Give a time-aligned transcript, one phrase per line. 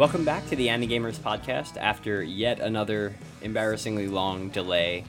[0.00, 5.04] Welcome back to the Anime Gamers podcast after yet another embarrassingly long delay.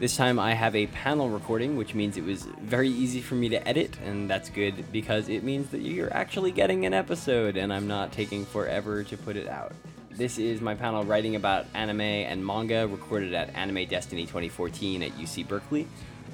[0.00, 3.50] This time I have a panel recording, which means it was very easy for me
[3.50, 7.70] to edit, and that's good because it means that you're actually getting an episode and
[7.70, 9.72] I'm not taking forever to put it out.
[10.10, 15.10] This is my panel writing about anime and manga recorded at Anime Destiny 2014 at
[15.18, 15.86] UC Berkeley.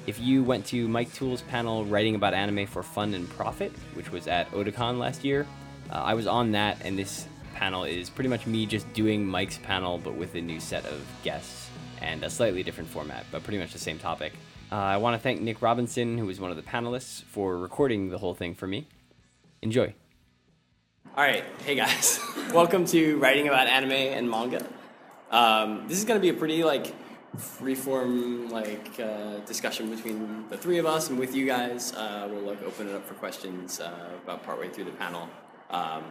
[0.07, 4.13] If you went to Mike Toole's panel writing about anime for fun and profit, which
[4.13, 5.45] was at Otakon last year,
[5.91, 7.27] uh, I was on that, and this
[7.61, 10.99] panel is pretty much me just doing Mike's panel, but with a new set of
[11.23, 11.69] guests
[12.01, 14.33] and a slightly different format, but pretty much the same topic.
[14.71, 18.09] Uh, I want to thank Nick Robinson, who was one of the panelists, for recording
[18.09, 18.87] the whole thing for me.
[19.61, 19.93] Enjoy.
[21.15, 22.19] All right, hey guys,
[22.51, 24.65] welcome to writing about anime and manga.
[25.29, 26.95] Um, this is going to be a pretty like
[27.37, 31.93] freeform like uh, discussion between the three of us and with you guys.
[31.93, 35.29] Uh, we'll like open it up for questions uh, about partway through the panel.
[35.69, 36.05] Um,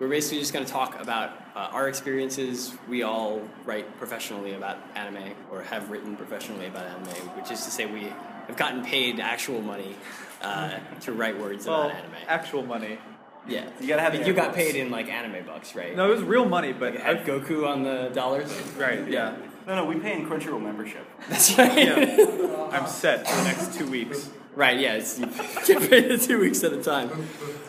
[0.00, 2.74] we're basically just going to talk about uh, our experiences.
[2.88, 7.70] We all write professionally about anime, or have written professionally about anime, which is to
[7.70, 8.04] say, we
[8.46, 9.94] have gotten paid actual money
[10.40, 12.14] uh, to write words well, about anime.
[12.26, 12.98] Actual money.
[13.46, 15.96] Yeah, You gotta have the You got air paid in like anime bucks, right?
[15.96, 18.52] No, it was real money, but Like, had Goku on the dollars.
[18.78, 19.34] right, yeah.
[19.66, 21.06] No, no, we pay in Crunchyroll membership.
[21.28, 21.86] That's right.
[21.86, 22.68] yeah.
[22.72, 24.30] I'm set for the next two weeks.
[24.56, 25.16] Right, yeah, it's,
[26.26, 27.10] two weeks at a time.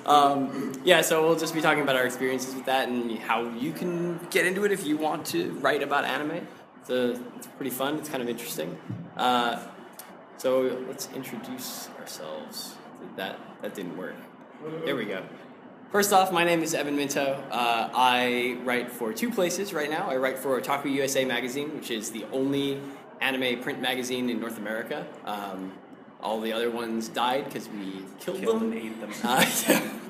[0.06, 3.72] Um, yeah, so we'll just be talking about our experiences with that and how you
[3.72, 6.48] can get into it if you want to write about anime.
[6.82, 8.78] It's, a, it's pretty fun, it's kind of interesting.
[9.16, 9.62] Uh,
[10.38, 12.76] so let's introduce ourselves.
[13.16, 14.16] That, that didn't work.
[14.86, 15.24] There we go.
[15.92, 17.44] First off, my name is Evan Minto.
[17.52, 20.10] Uh, I write for two places right now.
[20.10, 22.82] I write for Otaku USA magazine, which is the only
[23.20, 25.06] anime print magazine in North America.
[25.26, 25.74] Um,
[26.22, 28.72] all the other ones died because we killed, Killed them.
[28.72, 29.12] and ate them.
[29.24, 29.46] Uh,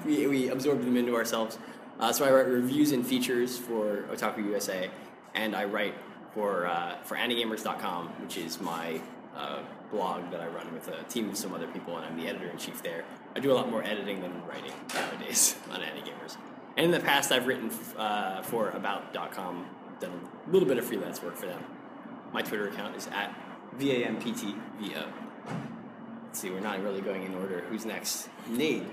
[0.05, 1.57] we, we absorbed them into ourselves.
[1.99, 4.89] Uh, so I write reviews and features for Otaku USA,
[5.35, 5.93] and I write
[6.33, 8.99] for uh, for Anigamers.com, which is my
[9.35, 9.59] uh,
[9.91, 12.47] blog that I run with a team of some other people, and I'm the editor
[12.47, 13.03] in chief there.
[13.35, 16.37] I do a lot more editing than writing nowadays on Anigamers.
[16.77, 19.65] And in the past, I've written uh, for About.com,
[19.99, 21.63] done a little bit of freelance work for them.
[22.33, 23.35] My Twitter account is at
[23.77, 25.05] VAMPTVO.
[26.33, 27.59] See, we're not really going in order.
[27.69, 28.29] Who's next?
[28.47, 28.83] Nate.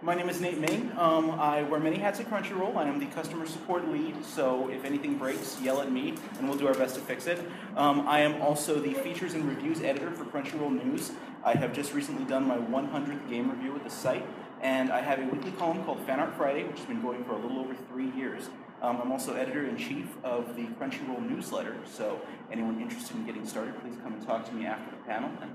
[0.00, 0.92] My name is Nate Ming.
[0.96, 2.76] Um, I wear many hats at Crunchyroll.
[2.76, 6.56] I am the customer support lead, so if anything breaks, yell at me, and we'll
[6.56, 7.40] do our best to fix it.
[7.76, 11.10] Um, I am also the features and reviews editor for Crunchyroll News.
[11.42, 14.24] I have just recently done my 100th game review with the site,
[14.60, 17.32] and I have a weekly column called Fan Art Friday, which has been going for
[17.32, 18.50] a little over three years.
[18.82, 22.20] Um, I'm also editor in chief of the Crunchyroll newsletter, so
[22.52, 25.50] anyone interested in getting started, please come and talk to me after the panel, and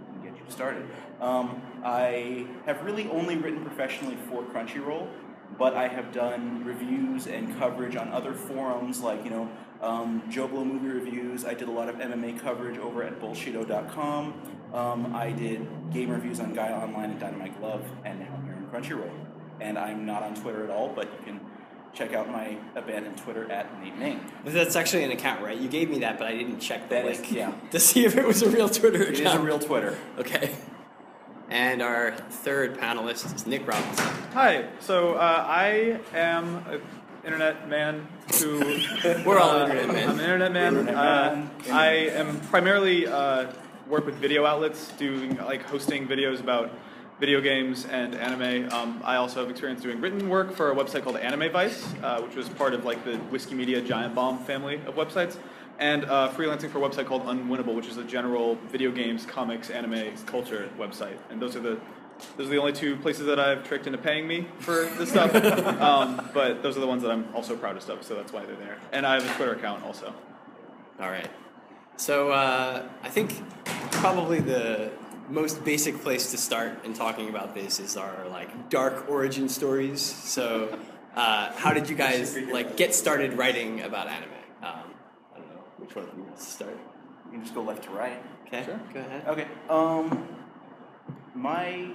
[0.47, 0.87] started.
[1.19, 5.07] Um, I have really only written professionally for Crunchyroll,
[5.57, 9.49] but I have done reviews and coverage on other forums like, you know,
[9.81, 11.45] um, Joe Blow movie reviews.
[11.45, 14.33] I did a lot of MMA coverage over at bullshido.com.
[14.73, 18.55] Um, I did game reviews on Guy Online and Dynamite Glove, and now I'm here
[18.55, 19.11] on Crunchyroll.
[19.61, 21.41] And I'm not on Twitter at all, but you can
[21.93, 24.19] check out my abandoned Twitter at Nate Ming.
[24.45, 25.57] That's actually an account, right?
[25.57, 27.53] You gave me that, but I didn't check the That is- link yeah.
[27.71, 29.17] to see if it was a real Twitter account.
[29.19, 29.97] It is a real Twitter.
[30.17, 30.55] Okay.
[31.49, 34.05] And our third panelist is Nick Robinson.
[34.33, 36.81] Hi, so uh, I am an
[37.25, 38.07] internet man
[38.39, 38.59] who.
[39.25, 40.09] We're all uh, internet men.
[40.09, 40.77] I'm an internet man.
[40.77, 41.49] Internet Uh, man.
[41.71, 43.47] I am primarily uh,
[43.87, 46.69] work with video outlets, doing like hosting videos about
[47.19, 48.71] video games and anime.
[48.71, 52.21] Um, I also have experience doing written work for a website called Anime Vice, uh,
[52.21, 55.37] which was part of like the Whiskey Media Giant Bomb family of websites,
[55.79, 59.69] and uh, freelancing for a website called Unwinnable, which is a general video games, comics,
[59.69, 61.17] anime culture website.
[61.29, 61.79] And those are the
[62.35, 65.33] those are the only two places that I've tricked into paying me for this stuff.
[65.81, 68.55] um, but those are the ones that I'm also proudest of, so that's why they're
[68.57, 68.77] there.
[68.91, 70.13] And I have a Twitter account also.
[70.99, 71.29] All right.
[71.95, 73.41] So uh, I think
[73.91, 74.91] probably the
[75.29, 80.01] most basic place to start in talking about this is our like dark origin stories.
[80.01, 80.77] So
[81.15, 84.29] uh, how did you guys like get started writing about anime?
[84.63, 84.69] Um,
[85.33, 86.77] I don't know which one of you wants to start.
[87.27, 88.21] You can just go left to right.
[88.47, 88.79] Okay, Sure.
[88.93, 89.27] go ahead.
[89.27, 89.47] Okay.
[89.69, 90.27] Um,
[91.35, 91.89] my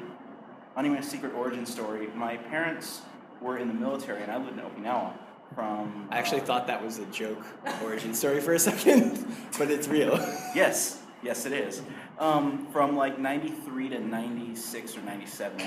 [0.77, 2.09] anime secret origin story.
[2.15, 3.03] My parents
[3.41, 5.13] were in the military, and I lived in Okinawa.
[5.55, 7.45] From I actually uh, thought that was a joke
[7.83, 9.25] origin story for a second,
[9.59, 10.15] but it's real.
[10.55, 11.83] Yes, yes, it is.
[12.19, 15.67] Um, from like '93 to '96 or '97,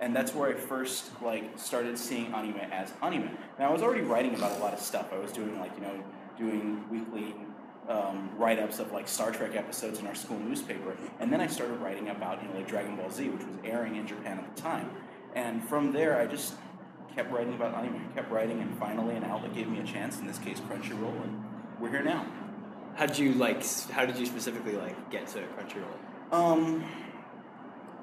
[0.00, 3.30] and that's where I first like started seeing anime as anime.
[3.58, 5.12] Now I was already writing about a lot of stuff.
[5.12, 6.04] I was doing like you know
[6.36, 7.34] doing weekly
[7.88, 11.76] um, write-ups of like Star Trek episodes in our school newspaper, and then I started
[11.76, 14.60] writing about you know like Dragon Ball Z, which was airing in Japan at the
[14.60, 14.90] time.
[15.34, 16.54] And from there, I just
[17.14, 20.18] kept writing about anime, kept writing, and finally an outlet gave me a chance.
[20.18, 21.44] In this case, Crunchyroll, and
[21.78, 22.26] we're here now.
[22.96, 23.64] How did you like?
[23.90, 26.32] How did you specifically like get to Crunchyroll?
[26.32, 26.84] Um,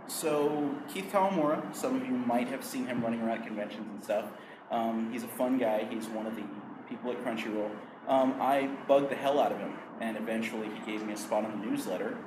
[0.07, 4.03] so Keith Kawamura, some of you might have seen him running around at conventions and
[4.03, 4.25] stuff.
[4.69, 5.87] Um, he's a fun guy.
[5.89, 6.43] He's one of the
[6.89, 7.71] people at Crunchyroll.
[8.07, 11.45] Um, I bugged the hell out of him, and eventually he gave me a spot
[11.45, 12.17] on the newsletter,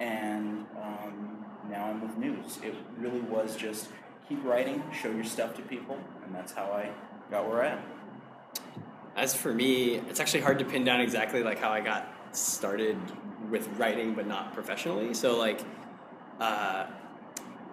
[0.00, 2.58] and um, now I'm with News.
[2.62, 3.88] It really was just
[4.28, 6.90] keep writing, show your stuff to people, and that's how I
[7.30, 7.78] got where I am.
[9.16, 12.96] As for me, it's actually hard to pin down exactly like how I got started
[13.50, 15.14] with writing, but not professionally.
[15.14, 15.60] So like,
[16.40, 16.86] uh,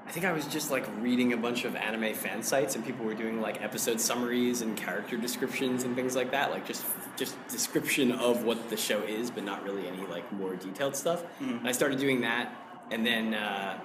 [0.05, 3.05] I think I was just like reading a bunch of anime fan sites, and people
[3.05, 6.85] were doing like episode summaries and character descriptions and things like that, like just
[7.15, 11.23] just description of what the show is, but not really any like more detailed stuff.
[11.39, 12.53] And I started doing that,
[12.89, 13.79] and then uh,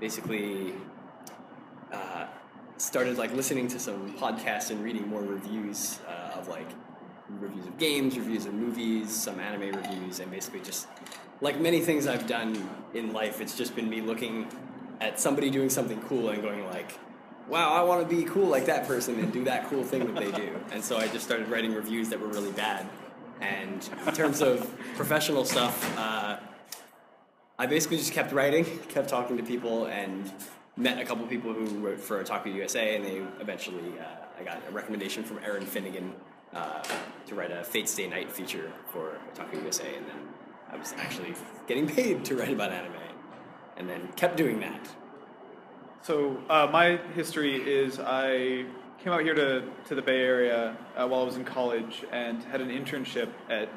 [0.00, 0.74] basically
[1.92, 2.26] uh,
[2.76, 6.68] started like listening to some podcasts and reading more reviews uh, of like
[7.28, 10.88] reviews of games, reviews of movies, some anime reviews, and basically just
[11.40, 14.48] like many things I've done in life, it's just been me looking
[15.00, 16.98] at somebody doing something cool and going like,
[17.48, 20.16] "Wow, I want to be cool like that person and do that cool thing that
[20.16, 22.86] they do." And so I just started writing reviews that were really bad.
[23.40, 26.38] And in terms of professional stuff, uh,
[27.58, 30.32] I basically just kept writing, kept talking to people, and
[30.76, 34.62] met a couple people who wrote for Otaku USA, and they eventually uh, I got
[34.68, 36.14] a recommendation from Erin Finnegan
[36.54, 36.82] uh,
[37.26, 40.28] to write a Fate/stay night feature for Otaku USA, and then
[40.70, 41.34] I was actually
[41.66, 42.94] getting paid to write about anime,
[43.76, 44.88] and then kept doing that.
[46.02, 48.66] So uh, my history is I
[48.98, 52.42] came out here to, to the Bay Area uh, while I was in college and
[52.44, 53.68] had an internship at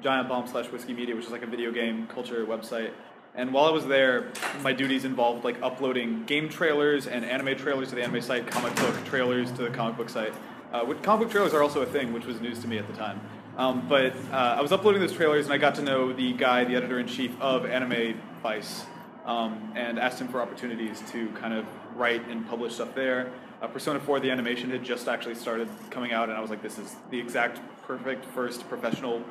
[0.00, 2.92] Giant Bomb slash Whiskey Media, which is like a video game culture website.
[3.34, 7.90] And while I was there, my duties involved like uploading game trailers and anime trailers
[7.90, 10.34] to the anime site, comic book trailers to the comic book site.
[10.72, 12.86] Uh, which, comic book trailers are also a thing, which was news to me at
[12.86, 13.20] the time.
[13.56, 16.64] Um, but uh, I was uploading those trailers, and I got to know the guy,
[16.64, 18.84] the editor in chief of Anime Vice,
[19.24, 21.64] um, and asked him for opportunities to kind of
[21.94, 23.30] write and publish stuff there.
[23.62, 26.62] Uh, Persona 4, the animation had just actually started coming out, and I was like,
[26.62, 29.22] this is the exact perfect first professional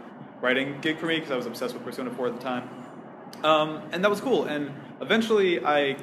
[0.42, 2.70] writing gig for me because I was obsessed with Persona 4 at the time.
[3.44, 4.46] Um, and that was cool.
[4.46, 4.72] And
[5.02, 5.98] eventually, I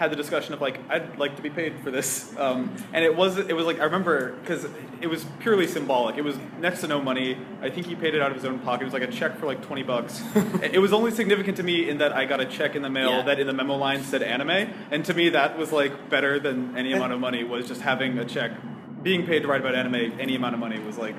[0.00, 2.34] had the discussion of like, I'd like to be paid for this.
[2.38, 4.66] Um, and it was, it was like, I remember because
[5.02, 6.16] it was purely symbolic.
[6.16, 7.36] It was next to no money.
[7.60, 8.80] I think he paid it out of his own pocket.
[8.80, 10.22] It was like a check for like twenty bucks.
[10.62, 13.10] it was only significant to me in that I got a check in the mail
[13.10, 13.22] Yeah.
[13.24, 16.78] that in the memo line said anime, and to me that was like better than
[16.78, 17.44] any amount of money.
[17.44, 18.52] Was just having a check,
[19.02, 21.14] being paid to write about anime, any amount of money was like.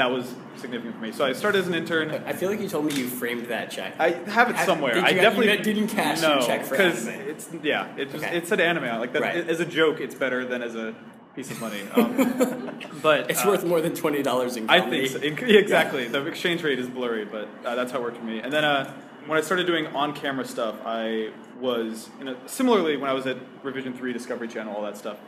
[0.00, 1.12] That was significant for me.
[1.12, 2.10] So I started as an intern.
[2.24, 3.96] I feel like you told me you framed that check.
[3.98, 4.94] I have it Have- somewhere.
[4.94, 7.94] did I definitely you didn't cash no, your check for because it's yeah.
[7.98, 8.34] It just Okay.
[8.34, 8.98] it said anime.
[8.98, 9.46] Like that, Right.
[9.46, 10.94] as a joke, it's better than as a
[11.36, 11.82] piece of money.
[11.94, 15.18] Um, but it's uh, worth more than twenty dollars in I think so.
[15.18, 16.08] In- yeah, exactly.
[16.08, 18.38] The exchange rate is blurry, but uh, that's how it worked for me.
[18.40, 18.90] And then uh,
[19.26, 21.30] when I started doing on-camera stuff, I
[21.60, 25.18] was you know similarly when I was at Revision Three, Discovery Channel, all that stuff.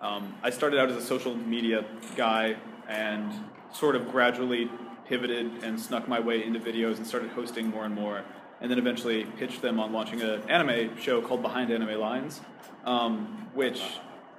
[0.00, 1.84] Um, I started out as a social media
[2.14, 2.54] guy
[2.88, 3.32] and
[3.72, 4.70] sort of gradually
[5.06, 8.22] pivoted and snuck my way into videos and started hosting more and more.
[8.60, 12.40] And then eventually pitched them on launching an anime show called Behind Anime Lines,
[12.84, 13.82] um, which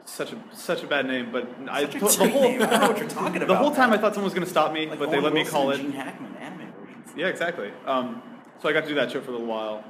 [0.06, 2.62] such a such a bad name, but I the whole name.
[2.62, 4.50] I don't know what you're talking the whole time I thought someone was going to
[4.50, 5.78] stop me, Like but they Owen let me call it.
[5.78, 7.14] Gene Hackman anime versions.
[7.16, 7.72] Yeah, exactly.
[7.86, 8.22] Um,
[8.62, 9.84] so I got to do that show for a little while,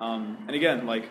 [0.00, 1.08] um, and again, like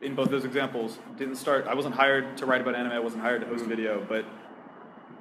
[0.00, 1.66] in both those examples, didn't start.
[1.66, 2.92] I wasn't hired to write about anime.
[2.92, 4.24] I wasn't hired to host video, but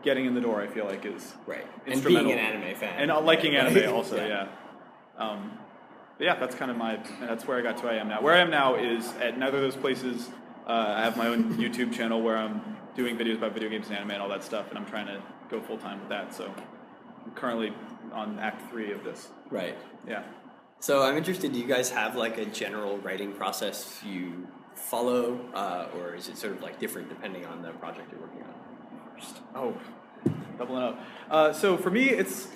[0.04, 1.66] getting in the door, I feel like, is right.
[1.86, 2.32] And being instrumental.
[2.32, 3.02] an anime fan.
[3.02, 4.16] and uh, liking anime also.
[4.26, 4.48] Yeah.
[5.18, 5.52] Um,
[6.18, 7.00] but yeah, that's kind of my.
[7.22, 7.84] That's where I got to.
[7.86, 8.22] Where I am now.
[8.22, 10.30] Where I am now is at neither of those places.
[10.68, 12.62] Uh, I have my own YouTube channel where I'm
[12.96, 15.22] doing videos about video games and anime and all that stuff, and I'm trying to
[15.50, 16.34] go full time with that.
[16.34, 16.54] So
[17.26, 17.74] I'm currently
[18.12, 19.30] on Act Three of this.
[19.50, 19.78] right.
[20.08, 20.24] Yeah.
[20.82, 21.52] So I'm interested.
[21.52, 26.38] Do you guys have like a general writing process you follow, uh, or is it
[26.38, 28.49] sort of like different depending on the project you're working on?
[29.56, 29.76] Oh,
[30.58, 31.00] doubling up.
[31.30, 32.48] Uh, so for me, it's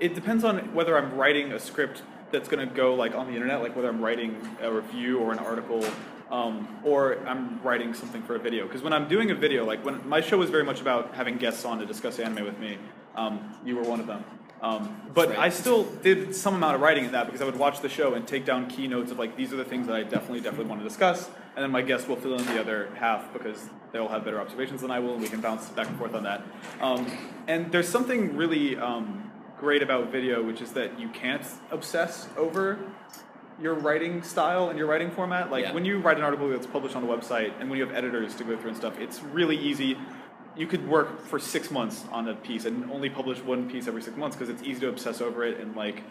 [0.00, 2.02] it depends on whether I'm writing a script
[2.32, 5.32] that's going to go like on the internet, like whether I'm writing a review or
[5.32, 5.84] an article,
[6.30, 8.66] um, or I'm writing something for a video.
[8.66, 11.36] Because when I'm doing a video, like when my show was very much about having
[11.36, 12.78] guests on to discuss anime with me,
[13.14, 14.24] um, you were one of them.
[14.62, 15.38] Um, but right.
[15.38, 18.14] I still did some amount of writing in that because I would watch the show
[18.14, 20.80] and take down keynotes of like these are the things that I definitely definitely want
[20.80, 24.24] to discuss, and then my guests will fill in the other half because they'll have
[24.24, 26.42] better observations than I will, and we can bounce back and forth on that.
[26.80, 27.10] Um,
[27.48, 32.78] and there's something really um, great about video, which is that you can't obsess over
[33.60, 35.50] your writing style and your writing format.
[35.50, 35.72] Like Yeah.
[35.74, 38.34] when you write an article that's published on a website, and when you have editors
[38.36, 39.98] to go through and stuff, it's really easy
[40.56, 44.02] you could work for six months on a piece and only publish one piece every
[44.02, 46.02] six months because it's easy to obsess over it and like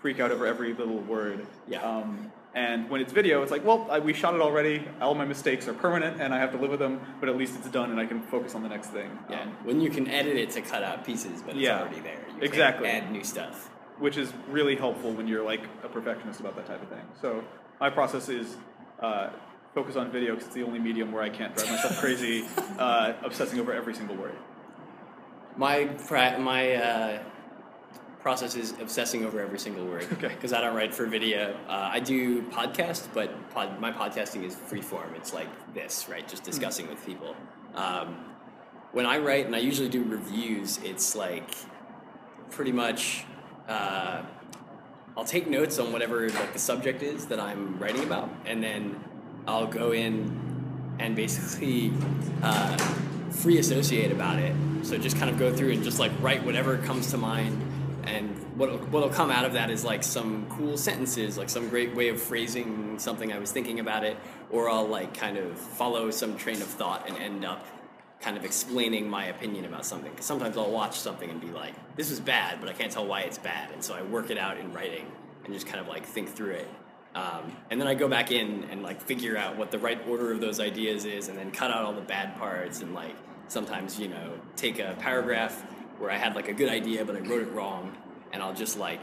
[0.00, 1.46] freak out over every little word.
[1.66, 1.82] Yeah.
[1.82, 4.82] Um, and when it's video, it's like, well, I, we shot it already.
[5.02, 7.00] All my mistakes are permanent, and I have to live with them.
[7.20, 9.10] But at least it's done, and I can focus on the next thing.
[9.28, 12.00] Yeah, Um, when you can edit it to cut out pieces, but it's Yeah, already
[12.00, 12.18] there.
[12.34, 12.88] You exactly.
[12.88, 13.70] Add new stuff.
[13.98, 17.00] which is really helpful when you're like a perfectionist about that type of thing.
[17.20, 17.42] So
[17.80, 18.56] my process is
[19.00, 19.28] uh,
[19.76, 22.46] focus on video because it's the only medium where I can't drive myself crazy,
[22.78, 24.34] uh, obsessing over every single word.
[25.58, 27.22] My pra- my uh,
[28.20, 30.06] process is obsessing over every single word.
[30.14, 30.28] Okay.
[30.28, 31.54] Because I don't write for video.
[31.68, 35.14] Uh, I do podcast, but pod- my podcasting is free form.
[35.14, 36.26] It's like this, right?
[36.26, 37.36] Just discussing with people.
[37.74, 38.16] Um,
[38.92, 41.50] when I write, and I usually do reviews, it's like
[42.50, 43.26] pretty much.
[43.68, 44.22] Uh,
[45.18, 49.02] I'll take notes on whatever like the subject is that I'm writing about, and then
[49.46, 51.92] I'll go in and basically
[52.42, 52.76] uh,
[53.30, 54.54] free associate about it.
[54.82, 57.60] So just kind of go through and just like write whatever comes to mind,
[58.04, 61.94] and what what'll come out of that is like some cool sentences, like some great
[61.94, 64.16] way of phrasing something I was thinking about it,
[64.50, 67.66] or I'll like kind of follow some train of thought and end up
[68.20, 70.10] kind of explaining my opinion about something.
[70.10, 73.06] Because sometimes I'll watch something and be like, "This is bad," but I can't tell
[73.06, 75.06] why it's bad, and so I work it out in writing
[75.44, 76.68] and just kind of like think through it.
[77.16, 80.32] Um, and then I go back in and like figure out what the right order
[80.32, 82.82] of those ideas is, and then cut out all the bad parts.
[82.82, 83.16] And like
[83.48, 85.62] sometimes, you know, take a paragraph
[85.98, 87.96] where I had like a good idea, but I wrote it wrong,
[88.32, 89.00] and I'll just like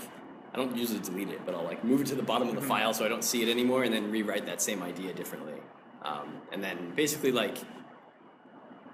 [0.53, 2.61] I don't usually delete it, but I'll like move it to the bottom of the
[2.61, 5.59] file so I don't see it anymore, and then rewrite that same idea differently.
[6.03, 7.57] Um, and then basically like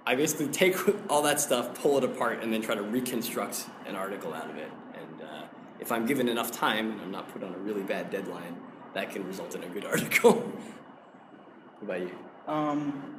[0.05, 0.77] I basically take
[1.09, 4.55] all that stuff, pull it apart, and then try to reconstruct an article out of
[4.55, 4.71] it.
[4.93, 5.43] And uh,
[5.81, 8.55] if I'm given enough time and I'm not put on a really bad deadline,
[8.99, 10.33] that can result in a good article.
[10.33, 12.11] what about you?
[12.47, 13.15] Um,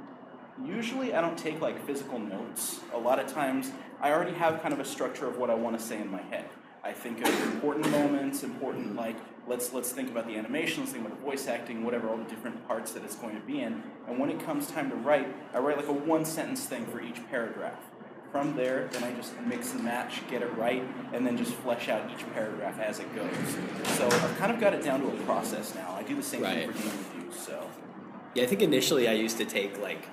[0.65, 2.81] usually I don't take like physical notes.
[2.93, 5.79] A lot of times I already have kind of a structure of what I want
[5.79, 6.45] to say in my head.
[6.83, 11.07] I think of important moments, important like let's let's think about the animation, let's think
[11.07, 13.83] about the voice acting, whatever, all the different parts that it's going to be in.
[14.07, 17.01] And when it comes time to write, I write like a one sentence thing for
[17.01, 17.90] each paragraph.
[18.33, 21.89] From there, then I just mix and match, get it right, and then just flesh
[21.89, 23.29] out each paragraph as it goes.
[23.97, 25.97] So I've kind of got it down to a process now.
[25.99, 26.59] I do the same Right.
[26.59, 27.41] thing for game reviews.
[27.41, 27.61] So
[28.35, 30.07] Yeah, I think initially I used to take like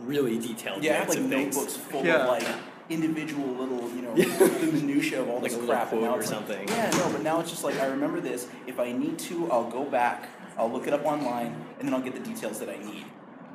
[0.00, 1.56] really detailed Yeah, I have notes like of things.
[1.56, 2.16] notebooks full Yeah.
[2.16, 2.44] of like
[2.90, 4.26] individual little, you know, Yeah.
[4.36, 5.80] the minutia of all Like this a crap.
[5.92, 6.68] and quote now or it's like- something.
[6.68, 8.48] yeah, no, but now it's just like I remember this.
[8.66, 12.02] If I need to, I'll go back, I'll look it up online, and then I'll
[12.02, 13.06] get the details that I need.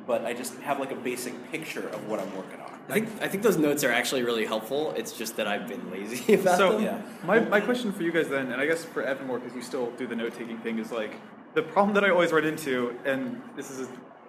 [0.08, 2.72] But I just have like a basic picture of what I'm working on.
[2.88, 4.92] I think I think those notes are actually really helpful.
[4.96, 6.82] It's just that I've been lazy about So them.
[6.82, 7.02] Yeah.
[7.24, 9.62] my, my question for you guys then, and I guess for Evan more because you
[9.62, 11.12] still do the note taking thing, is like
[11.54, 13.86] the problem that I always run into, and this is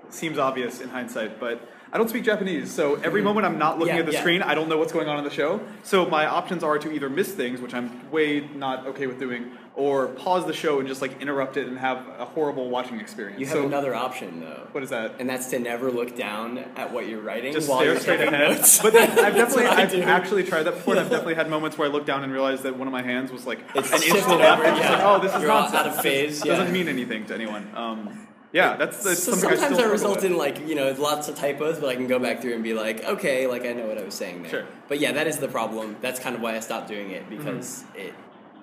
[0.10, 3.96] seems obvious in hindsight, but I don't speak Japanese, so every moment I'm not looking
[3.96, 3.98] Mm-hmm.
[3.98, 4.20] Yeah, at the yeah.
[4.22, 5.62] screen, I don't know what's going on in the show.
[5.84, 9.52] So my options are to either miss things, which I'm way not okay with doing,
[9.80, 13.40] or pause the show and just like interrupt it and have a horrible watching experience.
[13.40, 14.68] You have so another option though.
[14.74, 15.16] what is that?
[15.20, 18.20] And that's to never look down at what you're writing just while stare you're straight
[18.20, 18.50] ahead.
[18.58, 18.82] notes.
[18.82, 20.02] But then I've definitely, I I've do.
[20.02, 20.98] actually tried that before.
[20.98, 23.32] I've definitely had moments where I looked down and realized that one of my hands
[23.32, 24.64] was like It's an inch to the left.
[24.66, 24.92] and it's yeah.
[24.96, 25.76] like, oh, this is You're nonsense.
[25.80, 27.72] out of phase, Doesn't mean anything to anyone.
[27.74, 30.76] Um, yeah, that's, that's so something I sometimes still I struggle result in like you
[30.76, 33.64] know lots of typos, but I can go back through and be like, okay, like
[33.64, 34.52] I know what I was saying there.
[34.52, 34.66] Sure.
[34.88, 35.96] But yeah, that is the problem.
[36.02, 38.00] That's kind of why I stopped doing it because Mm-hmm.
[38.08, 38.14] it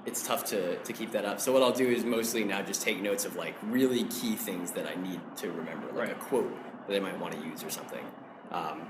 [0.07, 1.41] it's tough to to keep that up.
[1.41, 4.73] So what I'll do is mostly now just take notes of like really key things
[4.73, 6.53] that I need to remember, like a quote
[6.89, 8.05] that I might want to use or something.
[8.53, 8.83] Um,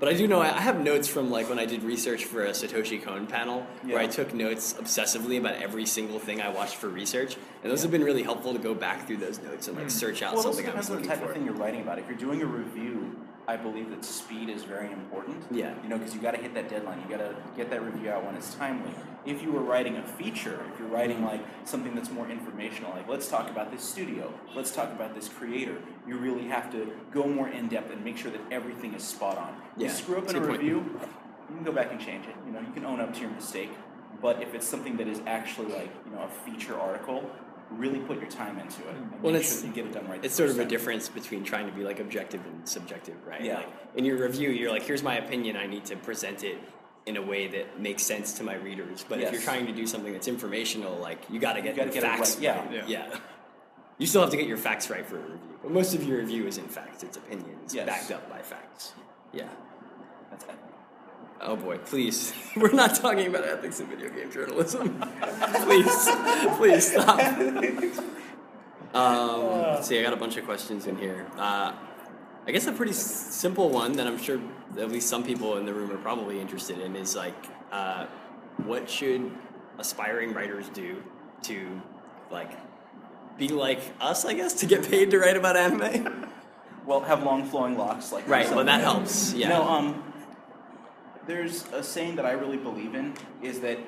[0.00, 2.44] but I do know I I have notes from like when I did research for
[2.44, 6.74] a Satoshi Kon panel where I took notes obsessively about every single thing I watched
[6.76, 9.76] for research, and those have been really helpful to go back through those notes and
[9.76, 11.26] like search out Well, it also something I was depends on the type for.
[11.26, 11.98] of thing you're writing about.
[12.00, 13.14] If you're doing a review,
[13.48, 15.44] I believe that speed is very important.
[15.50, 15.74] Yeah.
[15.82, 17.02] You know, because you got to hit that deadline.
[17.02, 18.92] You got to get that review out when it's timely.
[19.24, 21.26] If you were writing a feature, if you're writing mm-hmm.
[21.26, 25.28] like something that's more informational, like let's talk about this studio, let's talk about this
[25.28, 29.02] creator, you really have to go more in depth and make sure that everything is
[29.02, 29.56] spot on.
[29.76, 29.88] Yeah.
[29.88, 30.60] You screw up in a a good point.
[30.62, 31.00] review,
[31.50, 32.34] you can go back and change it.
[32.46, 33.70] You know, you can own up to your mistake.
[34.20, 37.28] But if it's something that is actually like you know a feature article,
[37.78, 39.92] really put your time into it and Well, make it's- sure that you get it
[39.92, 40.24] done right.
[40.24, 43.40] It's sort of first a difference between trying to be like objective and subjective, right?
[43.42, 43.56] Yeah.
[43.58, 45.56] Like in your review, you're like, here's my opinion.
[45.56, 46.58] I need to present it
[47.06, 49.04] in a way that makes sense to my readers.
[49.08, 51.86] But if you're trying to do something that's informational, like you got to get gotta
[51.92, 52.58] your get facts right, yeah.
[52.60, 52.72] right.
[52.72, 52.84] Yeah.
[53.12, 53.18] yeah.
[53.98, 56.18] You still have to get your facts right for a review, but most of your
[56.18, 57.86] review is in fact, It's opinions Yes.
[57.86, 58.92] backed up by facts.
[59.32, 59.48] Yeah.
[60.30, 60.50] That's it.
[61.42, 62.32] Oh boy, please.
[62.56, 65.00] We're not talking about ethics in video game journalism.
[65.64, 66.08] please,
[66.56, 67.18] please stop.
[68.94, 69.42] Um,
[69.74, 71.26] let's see, I got a bunch of questions in here.
[71.36, 71.72] Uh,
[72.46, 72.98] I guess a pretty s-
[73.34, 74.40] simple one that I'm sure
[74.78, 77.34] at least some people in the room are probably interested in is like,
[77.72, 78.06] uh,
[78.58, 79.30] what should
[79.78, 81.02] aspiring writers do
[81.42, 81.80] to
[82.30, 82.50] like
[83.38, 84.24] be like us?
[84.24, 86.28] I guess to get paid to write about anime.
[86.84, 88.48] Well, have long flowing locks like right.
[88.50, 89.32] Well, that helps.
[89.32, 89.48] Yeah.
[89.50, 90.11] No, um,
[91.26, 93.78] there's a saying that I really believe in is that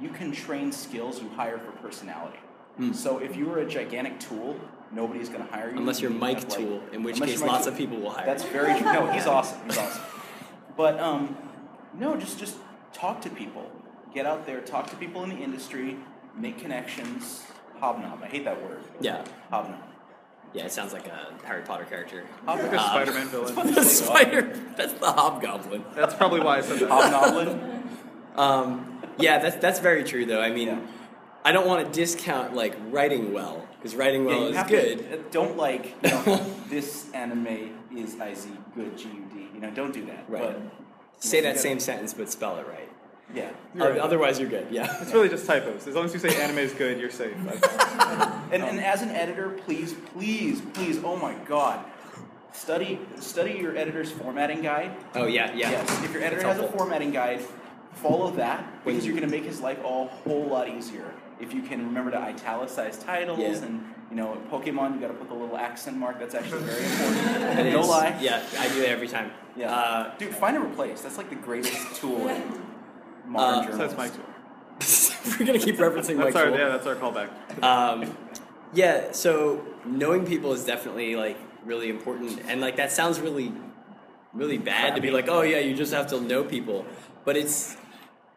[0.00, 2.38] you can train skills you hire for personality.
[2.76, 2.92] Hmm.
[2.92, 4.58] So if you were a gigantic tool,
[4.92, 5.78] nobody's going to hire you.
[5.78, 7.72] Unless you're You Mike have, like- Tool, in which case lots Tool.
[7.72, 8.26] of people will hire.
[8.26, 8.50] That's you.
[8.50, 8.92] very true.
[8.92, 9.58] No, he's awesome.
[9.66, 10.02] He's awesome.
[10.76, 11.36] But um,
[11.96, 12.56] no, just just
[12.92, 13.70] talk to people.
[14.12, 15.96] Get out there, talk to people in the industry,
[16.36, 17.44] make connections,
[17.80, 18.22] hobnob.
[18.22, 18.80] I hate that word.
[19.00, 19.24] Yeah.
[19.50, 19.80] Hobnob.
[20.54, 22.24] Yeah, it sounds like a Harry Potter character.
[22.46, 23.54] A Uh, Spider-Man villain.
[23.74, 24.42] the spider.
[24.76, 25.84] That's the hobgoblin.
[25.94, 26.88] That's probably why I said that.
[26.90, 27.80] Hobnoblin.
[28.36, 30.40] Um, yeah, that's that's very true though.
[30.40, 30.80] I mean, Yeah.
[31.44, 34.98] I don't want to discount like writing well because writing well is good.
[35.08, 39.46] To, uh, don't like you know, this anime is IZ good G U D.
[39.54, 40.24] You know, don't do that.
[40.28, 40.42] Right.
[40.42, 40.60] But
[41.20, 42.88] Say that same sentence but spell it right.
[43.34, 43.50] Yeah.
[43.74, 43.98] You're right.
[43.98, 44.66] Otherwise, you're good.
[44.70, 45.00] Yeah.
[45.00, 45.86] It's really just typos.
[45.86, 47.34] As long as you say anime is good, you're safe.
[48.52, 51.84] And, and as an editor, please, please, please, oh my God,
[52.52, 54.92] study study your editor's formatting guide.
[55.16, 55.70] Oh yeah, yeah.
[55.72, 57.40] Yes, if your editor has a formatting guide,
[57.94, 61.10] follow that because you- you're going to make his life a whole lot easier.
[61.40, 63.54] If you can remember to italicize titles Yeah.
[63.64, 66.20] and you know Pokemon, you got to put the little accent mark.
[66.20, 67.58] That's actually very important.
[67.66, 67.88] It no is.
[67.88, 68.16] lie.
[68.20, 69.32] Yeah, I do it every time.
[69.56, 69.74] Yeah.
[69.74, 71.00] Uh, Dude, find and replace.
[71.00, 72.40] That's like the greatest tool in
[73.26, 74.24] modern Uh, So that's Mike Toole.
[75.38, 76.58] we're gonna keep referencing Mike That's our Tool.
[76.58, 77.28] yeah, that's our callback.
[77.62, 78.16] Um,
[78.72, 83.52] yeah, so knowing people is definitely like really important, and like that sounds really,
[84.32, 86.84] really bad to be like, oh yeah, you just have to know people,
[87.24, 87.76] but it's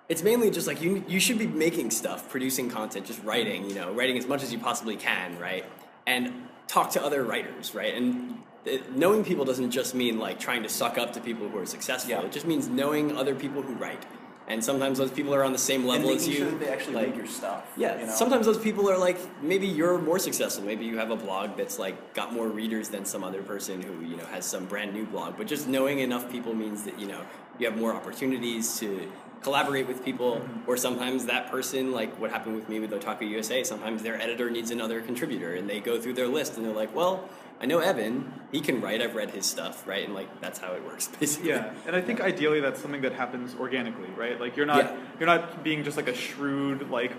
[0.10, 3.76] it's mainly just like you you should be making stuff, producing content, just writing, you
[3.76, 5.66] know, writing as much as you possibly can, right,
[6.06, 6.32] and
[6.68, 8.36] talk to other writers, right, and.
[8.66, 11.66] It, knowing people doesn't just mean like trying to suck up to people who are
[11.66, 12.12] successful.
[12.12, 12.24] Yeah.
[12.24, 14.06] It just means knowing other people who write,
[14.48, 16.36] and sometimes those people are on the same level as you.
[16.36, 17.72] sure they actually like- read your stuff.
[17.76, 18.14] yeah, you know?
[18.14, 20.64] sometimes those people are like maybe you're more successful.
[20.64, 24.06] Maybe you have a blog that's like got more readers than some other person who
[24.06, 25.38] you know has some brand new blog.
[25.38, 27.22] But just knowing enough people means that you know
[27.60, 30.36] you have more opportunities to collaborate with people.
[30.36, 30.70] Mm-hmm.
[30.70, 34.50] Or sometimes that person, like what happened with me with Otaku USA, sometimes their editor
[34.50, 37.28] needs another contributor, and they go through their list and they're like, well.
[37.60, 38.32] I know Evan.
[38.52, 39.02] He can write.
[39.02, 40.06] I've read his stuff, right?
[40.06, 41.50] And like that's how it works, basically.
[41.50, 44.40] Yeah, and I think ideally that's something that happens organically, right?
[44.40, 44.98] Like you're not Yeah.
[45.20, 47.14] you're not being just like a shrewd like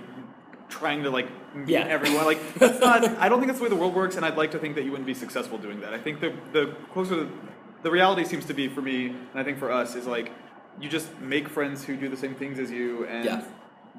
[0.69, 1.87] trying to like meet Yeah.
[1.87, 2.25] everyone.
[2.25, 3.05] Like that's not.
[3.19, 4.85] I don't think that's the way the world works, and I'd like to think that
[4.85, 5.93] you wouldn't be successful doing that.
[5.93, 7.29] I think the the closer
[7.83, 10.31] the reality seems to be for me, and I think for us is like
[10.81, 13.43] you just make friends who do the same things as you and Yeah.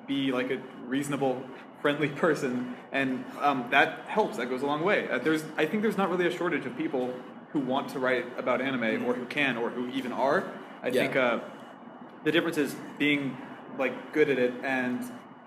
[0.08, 1.44] be like a reasonable
[1.82, 5.82] friendly person and um, that helps that goes a long way uh, there's i think
[5.82, 7.14] there's not really a shortage of people
[7.54, 10.44] who want to write about anime or who can or who even are
[10.84, 10.94] i Yeah.
[11.02, 11.40] think uh,
[12.24, 13.38] the difference is being
[13.78, 15.00] like good at it and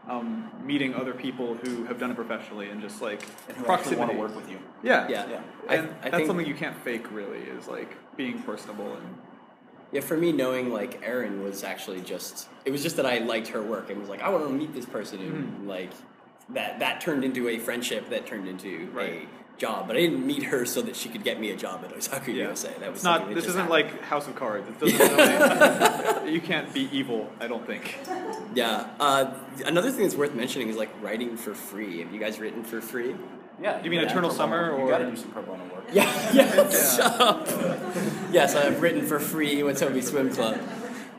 [0.08, 4.00] um, meeting other people who have done it professionally and just like and who proximity.
[4.00, 4.58] want to work with you.
[4.82, 5.28] yeah Yeah.
[5.28, 5.40] Yeah.
[5.68, 9.14] I- and I that's think- something you can't fake really is like being personable and
[9.92, 13.48] Yeah, for me, knowing like Erin was actually just it was just that I liked
[13.48, 15.90] her work and was like, I want to meet this person, and like
[16.50, 19.28] that that turned into a friendship that turned into Right.
[19.56, 19.86] a job.
[19.86, 22.34] But I didn't meet her so that she could get me a job at Otaku
[22.34, 22.70] USA.
[22.80, 23.92] That was it's not that this isn't happened.
[23.92, 27.96] like house of cards it doesn't you can't be evil i don't think
[28.54, 28.88] yeah.
[29.00, 29.32] Uh,
[29.66, 32.00] another thing that's worth mentioning is like writing for free.
[32.00, 33.14] Have you guys written for free?
[33.62, 33.78] Yeah.
[33.78, 35.30] Do you mean gotta Eternal have pro bono- Summer, You or- got to do some
[35.30, 35.84] pro bono work.
[35.92, 36.68] Yeah, yeah.
[36.70, 37.46] Shut up.
[38.32, 40.58] yes, I've written for free with Toby Swim Club.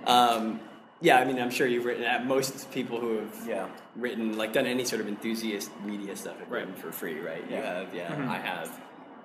[0.05, 0.59] Um,
[1.03, 3.67] yeah, I mean, I'm sure you've written at most people who have Yeah.
[3.95, 7.43] written like done any sort of enthusiast media stuff have written for free, right?
[7.49, 7.79] You Yeah.
[7.79, 8.27] have, yeah, Mhm.
[8.29, 8.71] I have.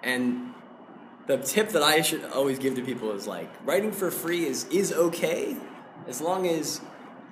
[0.02, 0.52] And
[1.28, 4.66] the tip that I should always give to people is like writing for free is
[4.70, 5.56] is okay
[6.08, 6.80] as long as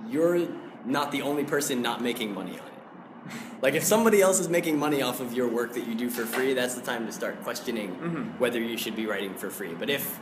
[0.09, 0.46] you're
[0.85, 2.72] not the only person not making money on it.
[3.62, 6.24] Like if somebody else is making money off of your work that you do for
[6.26, 8.38] free, that's the time to start questioning Mhm.
[8.38, 9.74] whether you should be writing for free.
[9.76, 10.20] But if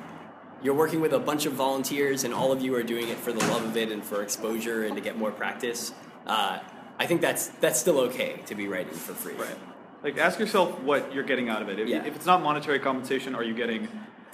[0.64, 3.32] you're working with a bunch of volunteers and all of you are doing it for
[3.32, 5.92] the love of it and for exposure and to get more practice,
[6.26, 6.58] uh,
[6.98, 9.34] I think that's that's still okay to be writing for free.
[9.34, 9.58] Right.
[10.02, 11.78] Like, ask yourself what you're getting out of it.
[11.78, 12.04] If, Yeah.
[12.04, 13.88] if it's not monetary compensation, are you getting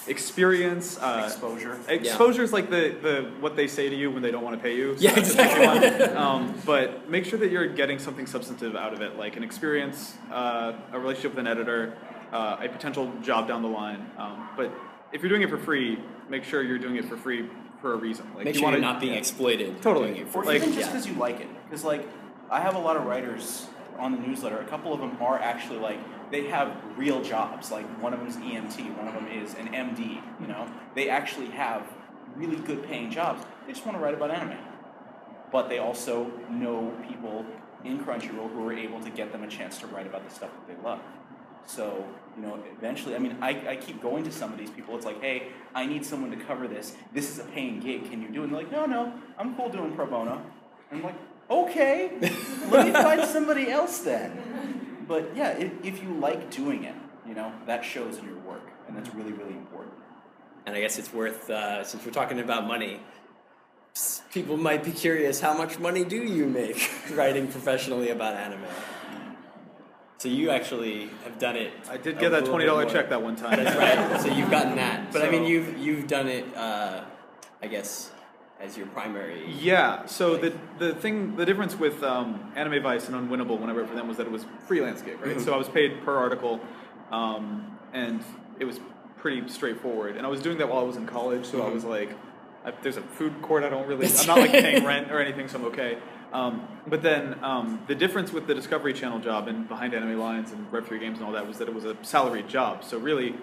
[0.09, 0.99] experience?
[0.99, 1.79] Uh, Exposure.
[1.89, 4.63] Exposure is like the, the what they say to you when they don't want to
[4.63, 4.97] pay you.
[4.97, 6.05] so Yeah, that's you exactly.
[6.17, 10.15] um, but make sure that you're getting something substantive out of it, like an experience,
[10.33, 11.95] uh, a relationship with an editor,
[12.33, 14.11] uh, a potential job down the line.
[14.19, 14.73] Um, but
[15.13, 17.49] if you're doing it for free, make sure you're doing it for free
[17.81, 18.27] for a reason.
[18.35, 19.19] Like Make you sure wanna, you're not being yeah.
[19.19, 19.81] exploited.
[19.83, 20.09] Totally.
[20.09, 20.87] doing it for Or Like- even just yeah.
[20.93, 21.49] because you like it.
[21.65, 22.07] Because like
[22.51, 23.67] I have a lot of writers
[23.99, 25.99] on the newsletter, a couple of them are actually like
[26.31, 27.71] they have real jobs.
[27.71, 30.23] Like one of them is EMT, one of them is an MD.
[30.41, 31.83] You know, they actually have
[32.37, 33.45] really good paying jobs.
[33.67, 34.57] They just want to write about anime,
[35.51, 37.45] but they also know people
[37.85, 40.51] in Crunchyroll who are able to get them a chance to write about the stuff
[40.53, 41.01] that they love.
[41.67, 42.05] So,
[42.37, 44.97] you know, eventually, I mean, I, I keep going to some of these people.
[44.97, 46.97] It's like, hey, I need someone to cover this.
[47.13, 48.11] This is a paying gig.
[48.11, 48.45] Can you do it?
[48.45, 50.43] And they're like, no, no, I'm cool doing pro bono.
[50.91, 51.17] And I'm like,
[51.51, 52.13] okay,
[52.71, 55.05] let me find somebody else then.
[55.07, 56.95] But yeah, if, if you like doing it,
[57.27, 58.69] you know, that shows in your work.
[58.87, 59.95] And that's really, really important.
[60.67, 63.01] And I guess it's worth, uh, since we're talking about money,
[64.33, 68.61] people might be curious how much money do you make writing professionally about anime?
[70.21, 71.73] So you actually have done it.
[71.91, 73.57] I did get that twenty dollar check that one time.
[73.65, 74.21] That's right.
[74.21, 76.45] So you've gotten that, but I mean, you've you've done it.
[76.55, 77.05] Uh,
[77.63, 78.11] I guess
[78.61, 79.51] as your primary.
[79.51, 80.05] Yeah.
[80.05, 83.89] So the the thing, the difference with um, Anime Vice and Unwinnable, when I wrote
[83.89, 85.39] for them, was that it was freelance gig, right?
[85.39, 85.43] Mhm.
[85.43, 86.61] So I was paid per article,
[87.11, 88.23] um, and
[88.59, 88.79] it was
[89.21, 90.19] pretty straightforward.
[90.19, 91.73] And I was doing that while I was in college, so I Mhm.
[91.73, 92.11] was like,
[92.67, 93.65] I, "There's a food court.
[93.65, 94.07] I don't really.
[94.07, 95.97] I'm not like paying rent or anything, so I'm okay."
[96.33, 100.53] Um, but then um, the difference with the Discovery Channel job and Behind Anime Lines
[100.53, 102.85] and Rev 3 Games and all that was that it was a salaried job.
[102.85, 103.35] So really,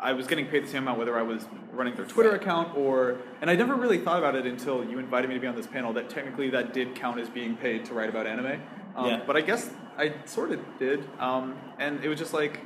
[0.00, 3.16] I was getting paid the same amount whether I was running their Twitter account or,
[3.40, 5.66] and I never really thought about it until you invited me to be on this
[5.66, 5.92] panel.
[5.94, 8.60] That technically that did count as being paid to write about anime.
[8.96, 9.22] Um, Yeah.
[9.26, 12.60] But I guess I sort of did, um, and it was just like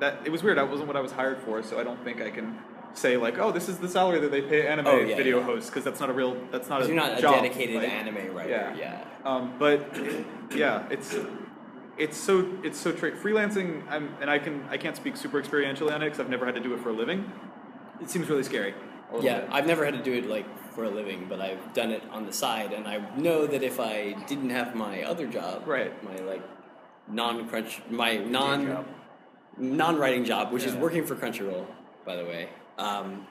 [0.00, 0.20] that.
[0.24, 0.58] It was weird.
[0.58, 2.58] That wasn't what I was hired for, so I don't think I can
[2.94, 5.44] say like, oh, this is the salary that they pay anime Oh, yeah, video yeah.
[5.44, 6.36] hosts because that's not a real.
[6.50, 6.86] That's not a.
[6.86, 8.50] You're not a job, dedicated like- anime writer.
[8.50, 8.74] yeah.
[8.76, 9.04] yeah.
[9.24, 9.96] um, but
[10.54, 11.16] yeah, it's
[11.96, 13.16] it's so it's so tricky.
[13.18, 16.46] Freelancing, I'm, and I can I can't speak super experientially on it because I've never
[16.46, 17.30] had to do it for a living.
[18.00, 18.74] It seems really scary.
[19.20, 19.48] Yeah, bit.
[19.52, 22.26] I've never had to do it like for a living, but I've done it on
[22.26, 25.92] the side, and I know that if I didn't have my other job, Right.
[26.04, 26.42] my like
[27.08, 28.84] non-crunch, my non
[29.56, 31.66] non-writing job, which is working for Crunchyroll,
[32.04, 32.48] by the way.
[32.78, 33.26] Um,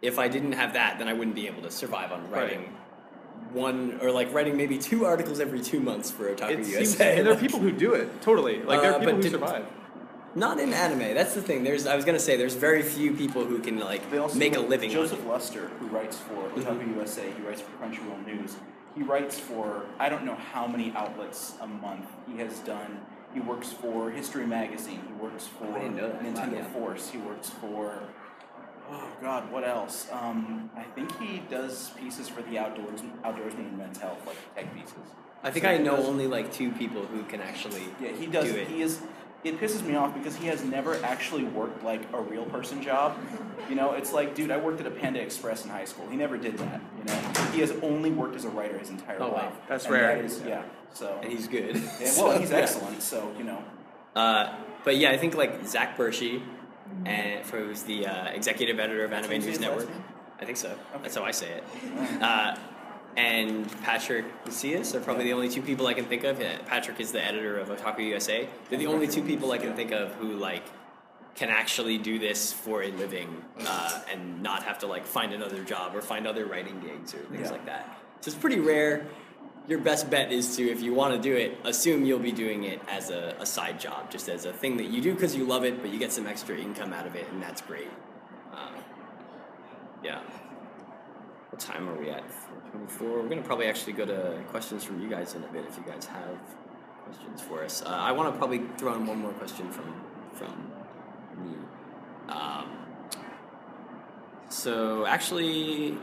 [0.00, 2.42] if I didn't have that, then I wouldn't be able to survive on Right.
[2.42, 2.76] writing
[3.52, 6.84] one or like writing maybe two articles every two months for Otaku It USA.
[6.84, 8.62] seems, and there are people who do it totally.
[8.62, 9.66] Like there Uh, are people but who did- survive.
[10.34, 11.12] Not in anime.
[11.14, 11.62] That's the thing.
[11.62, 14.56] There's I was gonna say there's very few people who can like They also make
[14.56, 14.90] a living.
[14.90, 15.26] Joseph it.
[15.28, 16.62] Luster, who writes for Mhm.
[16.64, 18.56] Otaku USA, he writes for Crunchyroll News.
[18.94, 22.06] He writes for I don't know how many outlets a month.
[22.26, 23.00] He has done.
[23.34, 25.00] He works for History Magazine.
[25.06, 26.22] He works for I didn't know that.
[26.22, 26.64] Nintendo Wow, yeah.
[26.80, 27.10] Force.
[27.10, 27.98] He works for.
[28.94, 30.06] Oh God, what else?
[30.12, 34.74] Um, I think he does pieces for the outdoors, outdoorsman and men's health, like tech
[34.74, 34.92] pieces.
[35.42, 38.26] I think So I know does- only like two people who can actually Yeah, he
[38.26, 38.44] does.
[38.44, 38.68] do it.
[38.68, 39.00] He is.
[39.44, 43.16] It pisses me off because he has never actually worked like a real person job.
[43.68, 46.06] You know, it's like, dude, I worked at a Panda Express in high school.
[46.08, 46.80] He never did that.
[46.98, 47.18] You know,
[47.52, 49.34] he has only worked as a writer his entire Oh, wow.
[49.34, 49.52] life.
[49.68, 50.14] That's And rare.
[50.14, 50.62] that is- yeah.
[50.94, 51.18] So.
[51.22, 51.74] and he's good.
[51.74, 52.58] yeah, So, well, he's yeah.
[52.58, 53.02] excellent.
[53.02, 53.64] So you know.
[54.14, 56.42] Uh, but yeah, I think like Zac Bertschy,
[57.06, 59.88] and for who's the uh, executive editor of Anime Can you say News Network.
[60.40, 60.68] I think so.
[60.70, 60.78] Okay.
[61.02, 61.64] That's how I say it.
[62.22, 62.56] Uh,
[63.16, 66.40] and Patrick Macias are probably the only two people I can think of.
[66.40, 68.48] Yeah, Patrick is the editor of Otaku USA.
[68.70, 70.64] They're the only two people I can think of who like
[71.34, 75.62] can actually do this for a living uh, and not have to like find another
[75.62, 77.50] job or find other writing gigs or things Yeah.
[77.50, 77.98] like that.
[78.20, 79.06] So it's pretty rare.
[79.68, 82.64] Your best bet is to, if you want to do it, assume you'll be doing
[82.64, 85.44] it as a, a side job, just as a thing that you do because you
[85.44, 87.88] love it, but you get some extra income out of it, and that's great.
[88.52, 88.74] Um,
[90.02, 90.20] yeah.
[91.50, 92.28] What time are we at?
[92.28, 93.08] 424.
[93.08, 95.76] We're going to probably actually go to questions from you guys in a bit if
[95.76, 96.38] you guys have
[97.04, 97.82] questions for us.
[97.82, 99.94] Uh, I want to probably throw in one more question from
[100.32, 100.72] from
[101.44, 101.54] me.
[102.28, 102.70] Um,
[104.48, 105.98] so actually,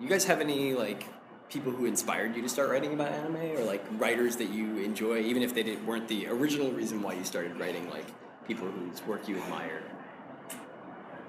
[0.00, 1.06] you guys have any like
[1.48, 5.20] people who inspired you to start writing about anime, or like writers that you enjoy,
[5.20, 7.88] even if they didn't, weren't the original reason why you started writing?
[7.90, 8.06] Like
[8.46, 9.82] people whose work you admire.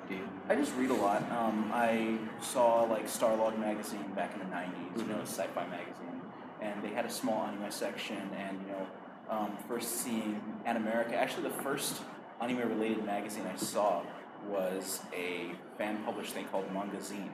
[0.07, 0.29] Do you?
[0.49, 1.29] I just read a lot.
[1.31, 6.21] Um, I saw like Starlog magazine back in the '90s, you know, sci-fi magazine,
[6.61, 8.17] and they had a small anime section.
[8.37, 8.87] And you know,
[9.29, 12.01] um, first seeing Animerica, actually the first
[12.39, 14.03] anime-related magazine I saw
[14.47, 17.29] was a fan-published thing called Mangazine,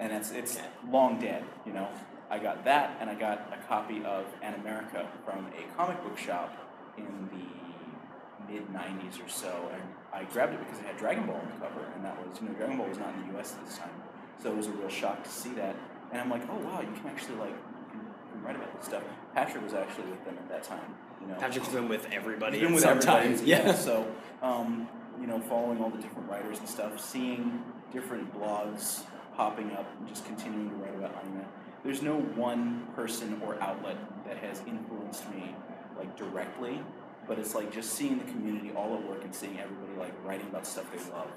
[0.00, 0.66] and it's it's Okay.
[0.90, 1.44] long dead.
[1.66, 1.88] You know,
[2.30, 6.54] I got that, and I got a copy of Animerica from a comic book shop
[6.96, 11.36] in the mid '90s or so, and I grabbed it because it had Dragon Ball
[11.36, 13.54] on the cover, and that was you know Dragon Ball was not in the U.S.
[13.54, 13.94] at this time,
[14.42, 15.76] so it was a real shock to see that,
[16.10, 17.54] and I'm like, oh wow, you can actually like
[17.94, 18.00] you
[18.32, 19.02] can, write about this stuff.
[19.34, 21.34] Patrick was actually with them at that time, you know.
[21.34, 22.58] Patrick's been with everybody.
[22.58, 23.42] He's been with everybody, times.
[23.44, 23.72] yeah.
[23.74, 24.06] So,
[24.42, 24.88] um,
[25.20, 27.62] you know, following all the different writers and stuff, seeing
[27.92, 29.02] different blogs
[29.36, 31.44] popping up, and just continuing to write about anime.
[31.84, 35.54] There's no one person or outlet that has influenced me
[35.98, 36.80] like directly,
[37.26, 40.46] but it's like just seeing the community all at work and seeing everybody like writing
[40.48, 41.28] about stuff they love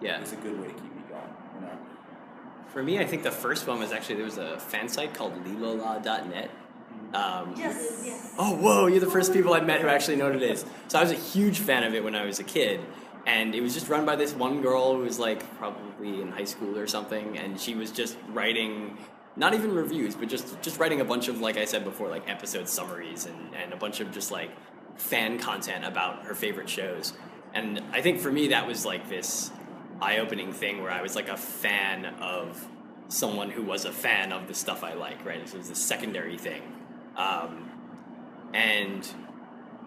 [0.00, 0.20] Yeah.
[0.20, 1.22] is a good way to keep me going.
[1.54, 1.78] You know.
[2.68, 5.34] For me, I think the first one was actually there was a fan site called
[5.44, 6.50] lilola.net.
[7.14, 8.34] Um, Yes, yes.
[8.38, 10.64] Oh, whoa, you're the first people I've met who actually know what it is.
[10.88, 12.80] So I was a huge fan of it when I was a kid.
[13.26, 16.44] And it was just run by this one girl who was like probably in high
[16.44, 17.38] school or something.
[17.38, 18.98] And she was just writing,
[19.36, 22.28] not even reviews, but just, just writing a bunch of, like I said before, like
[22.28, 24.50] episode summaries and, and a bunch of just like
[24.96, 27.12] fan content about her favorite shows.
[27.54, 29.50] And I think for me, that was like this
[30.00, 32.66] eye opening thing where I was like a fan of
[33.08, 35.38] someone who was a fan of the stuff I like, right?
[35.38, 36.62] It was a secondary thing.
[37.16, 37.70] Um,
[38.54, 39.08] and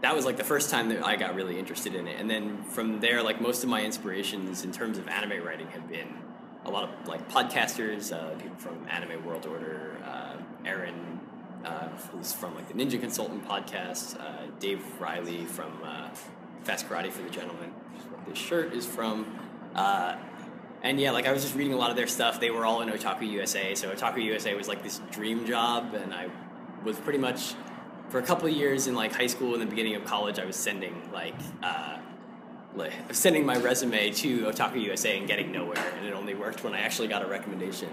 [0.01, 2.19] that was like the first time that I got really interested in it.
[2.19, 5.87] And then from there, like most of my inspirations in terms of anime writing have
[5.87, 6.13] been
[6.65, 11.19] a lot of like podcasters, uh, people from Anime World Order, uh, Erin,
[11.63, 16.09] uh, who's from like the Ninja Consultant podcast, uh, Dave Riley from uh,
[16.63, 17.71] Fast Karate for the Gentleman,
[18.27, 19.25] this shirt is from.
[19.73, 20.17] Uh,
[20.83, 22.39] and yeah, like I was just reading a lot of their stuff.
[22.39, 26.13] They were all in Otaku USA, so Otaku USA was like this dream job, and
[26.13, 26.27] I
[26.83, 27.55] was pretty much
[28.09, 30.39] for a couple of years in like high school and the beginning of college.
[30.39, 31.97] I was sending like uh,
[32.75, 36.73] like sending my resume to Otaku USA and getting nowhere, and it only worked when
[36.73, 37.89] I actually got a recommendation.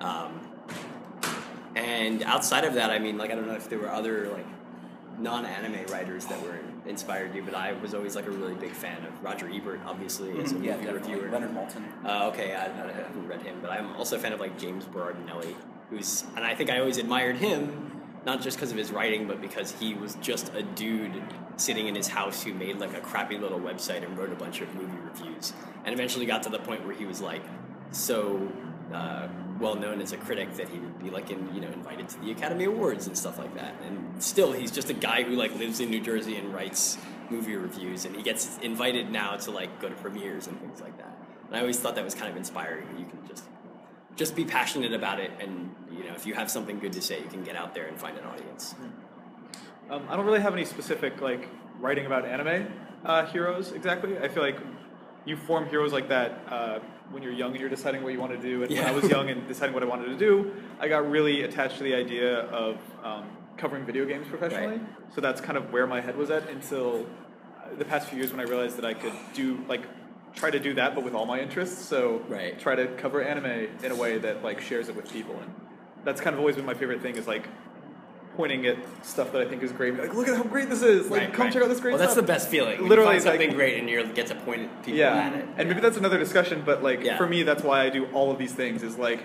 [0.00, 0.40] Um,
[1.74, 4.46] and outside of that, I mean, like I don't know if there were other like
[5.18, 9.04] non-anime writers that were inspired you, but I was always like a really big fan
[9.04, 11.30] of Roger Ebert, obviously as a yeah, movie reviewer.
[11.30, 11.84] Leonard Maltin.
[12.04, 14.84] Uh, okay, I, I haven't read him, but I'm also a fan of like James
[14.84, 15.54] Berardinelli,
[15.90, 19.40] who's, and I think I always admired him, not just because of his writing, but
[19.40, 21.22] because he was just a dude
[21.56, 24.60] sitting in his house who made like a crappy little website and wrote a bunch
[24.60, 25.52] of movie reviews,
[25.84, 27.42] and eventually got to the point where he was like
[27.90, 28.48] so
[28.92, 29.28] uh,
[29.60, 32.20] well known as a critic that he would be like in, you know invited to
[32.20, 33.74] the Academy Awards and stuff like that.
[33.86, 36.98] And still, he's just a guy who like lives in New Jersey and writes
[37.30, 40.96] movie reviews, and he gets invited now to like go to premieres and things like
[40.98, 41.16] that.
[41.48, 42.86] And I always thought that was kind of inspiring.
[42.98, 43.44] You can just
[44.16, 47.20] just be passionate about it, and you know if you have something good to say,
[47.20, 48.74] you can get out there and find an audience.
[49.90, 51.48] Um, I don't really have any specific like
[51.80, 52.68] writing about anime
[53.04, 54.18] uh, heroes exactly.
[54.18, 54.58] I feel like
[55.24, 56.78] you form heroes like that uh,
[57.10, 58.62] when you're young and you're deciding what you want to do.
[58.62, 61.42] And when I was young and deciding what I wanted to do, I got really
[61.42, 64.78] attached to the idea of um, covering video games professionally.
[64.78, 65.14] Right.
[65.14, 67.06] So that's kind of where my head was at until
[67.58, 69.82] uh, the past few years when I realized that I could do like
[70.34, 71.84] try to do that but with all my interests.
[71.84, 72.58] So Right.
[72.58, 75.52] try to cover anime in a way that like shares it with people and
[76.04, 77.46] that's kind of always been my favorite thing is like
[78.36, 79.94] pointing at stuff that I think is great.
[79.98, 81.10] Like, look at how great this is!
[81.10, 81.52] Like, Right, come right.
[81.52, 82.72] check out this great Well, that's the best feeling.
[82.76, 84.98] When you Literally, find it's like- something great, and you get to point at people
[84.98, 85.46] yeah, at it.
[85.58, 86.62] and maybe that's another discussion.
[86.64, 87.18] But like Yeah.
[87.18, 88.82] for me, that's why I do all of these things.
[88.82, 89.24] Is like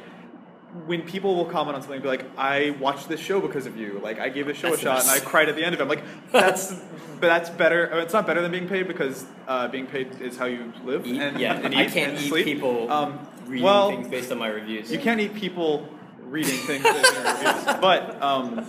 [0.85, 3.77] when people will comment on something, and be like, "I watched this show because of
[3.77, 5.63] you." Like I gave this show That's a the shot, and I cried at the
[5.63, 5.83] end of it.
[5.83, 6.73] I'm like, "That's."
[7.19, 7.91] But that's better.
[7.93, 11.07] uh, It's not better than being paid because uh, being paid is how you live
[11.07, 12.45] Eat- and, yeah, and I can't and eat sleep.
[12.45, 14.91] people Um, reading well, things based on my reviews.
[14.91, 15.87] you can't eat people
[16.29, 17.63] reading things as in reviews.
[17.81, 18.65] But um,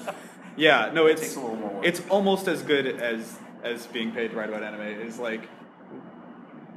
[0.56, 1.86] yeah, no, it's takes a little more work.
[1.86, 4.82] it's almost as good as as being paid to write about anime.
[4.82, 5.48] Is like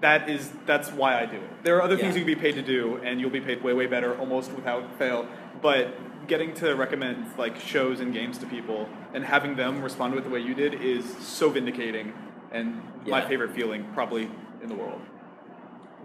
[0.01, 1.63] that is that's why I do it.
[1.63, 2.21] There are other things Yeah.
[2.21, 4.97] you can be paid to do, and you'll be paid way way better, almost without
[4.97, 5.27] fail.
[5.61, 10.19] But getting to recommend like shows and games to people and having them respond to
[10.19, 12.13] it the way you did is so vindicating
[12.51, 13.27] and my Yeah.
[13.27, 14.29] favorite feeling probably
[14.61, 15.01] in the world.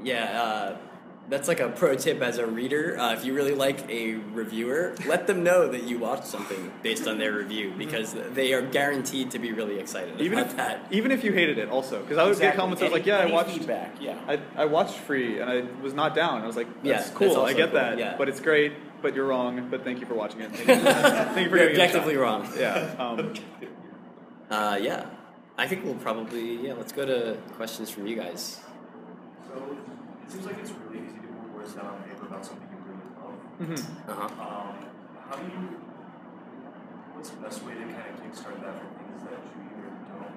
[0.02, 0.76] Yeah, uh,
[1.28, 2.96] that's like a pro tip as a reader.
[2.98, 7.08] Uh, if you really like a reviewer, let them know that you watched something based
[7.08, 10.86] on their review because they are guaranteed to be really excited Even about if that.
[10.90, 12.60] even if you hated it, also because I would get Exactly.
[12.60, 14.00] comments that was Any- like, "Yeah, I watched feedback.
[14.00, 14.18] Yeah.
[14.28, 16.42] I, I watched Free and I was not down.
[16.42, 17.40] I was like, Yeah, that's that's cool.
[17.40, 18.14] I get cool, that, yeah.
[18.16, 18.72] but it's great.
[19.02, 19.68] But you're wrong.
[19.70, 20.50] But thank you for watching it.
[20.56, 22.48] Thank you for, thank you for You're giving it objectively wrong.
[22.58, 22.94] Yeah.
[22.98, 23.34] Um,
[24.50, 25.06] Uh, yeah,
[25.58, 26.74] I think we'll probably yeah.
[26.74, 28.60] Let's go to questions from you guys.
[29.48, 29.76] So
[30.24, 32.78] it seems like it's really easy to put words down on paper about something you
[32.88, 33.78] really love.
[33.78, 34.08] mhm.
[34.08, 34.42] Uh huh.
[34.42, 34.74] Um,
[35.28, 35.80] how do you?
[37.14, 40.34] What's the best way to kind of kickstart that for things that you either don't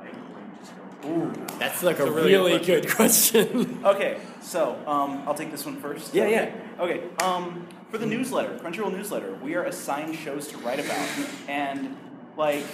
[0.00, 1.48] like or you just don't?
[1.52, 3.80] Ooh, That's like a, a really really, good good question.
[3.84, 6.14] Okay, so um, I'll take this one first.
[6.14, 6.50] Yeah, yeah.
[6.80, 11.08] Okay, um, for the newsletter, Crunchyroll newsletter, we are assigned shows to write about,
[11.48, 11.96] and
[12.36, 12.64] like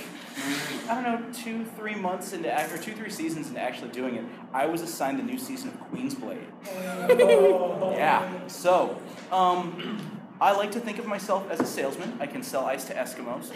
[0.88, 4.16] I don't know, two, three months into act or two, three seasons into actually doing
[4.16, 6.46] it, I was assigned the new season of Queen's Blade.
[6.68, 8.46] yeah.
[8.48, 8.98] So,
[9.30, 12.16] um, I like to think of myself as a salesman.
[12.20, 13.50] I can sell ice to Eskimos,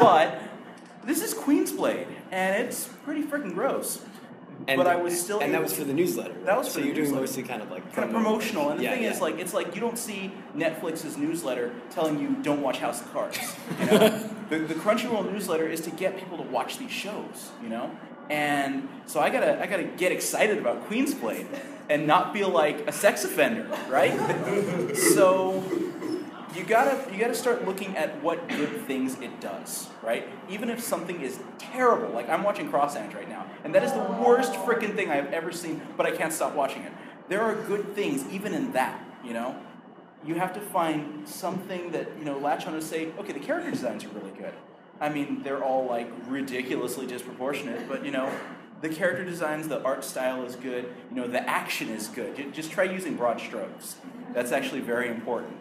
[0.00, 0.40] but
[1.04, 4.04] this is Queen's Blade, and it's pretty freaking gross.
[4.66, 6.34] And, but I was still and that was to- for the newsletter.
[6.44, 6.58] That right?
[6.58, 8.70] was so for the you're doing mostly kind of like kind of promotional.
[8.70, 9.10] And the Yeah, thing yeah.
[9.12, 13.10] is, like, it's like you don't see Netflix's newsletter telling you don't watch House of
[13.12, 13.38] Cards.
[13.80, 17.50] You know, the, the Crunchyroll newsletter is to get people to watch these shows.
[17.62, 17.90] You know,
[18.30, 21.46] and so I gotta I gotta get excited about Queen's Blade
[21.88, 24.14] and not feel like a sex offender, right?
[25.14, 25.64] so
[26.54, 30.28] you gotta you gotta start looking at what good things it does, right?
[30.48, 33.92] Even if something is terrible, like I'm watching Cross Ange right now, and that is
[33.92, 36.92] the worst freaking thing I have ever seen, but I can't stop watching it.
[37.28, 39.56] There are good things even in that, you know.
[40.26, 43.70] You have to find something that you know latch on to say, okay, the character
[43.70, 44.52] designs are really good.
[45.00, 48.30] I mean, they're all like ridiculously disproportionate, but you know,
[48.80, 50.92] the character designs, the art style is good.
[51.10, 52.52] You know, the action is good.
[52.52, 53.96] Just try using broad strokes.
[54.34, 55.56] That's actually very important.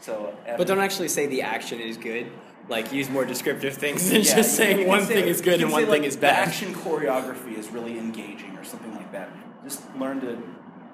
[0.00, 2.26] So, uh, But don't actually say the action is good.
[2.68, 5.70] Like use more descriptive things than Yeah, just saying one say, thing is good and
[5.70, 6.46] say, one thing like, is bad.
[6.46, 9.28] The action choreography is really engaging, or something like that.
[9.64, 10.38] Just learn to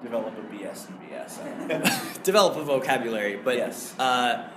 [0.03, 1.41] develop a BS and BS.
[1.41, 2.01] I don't know.
[2.23, 3.93] Develop a vocabulary, but Yes.
[3.99, 4.49] uh,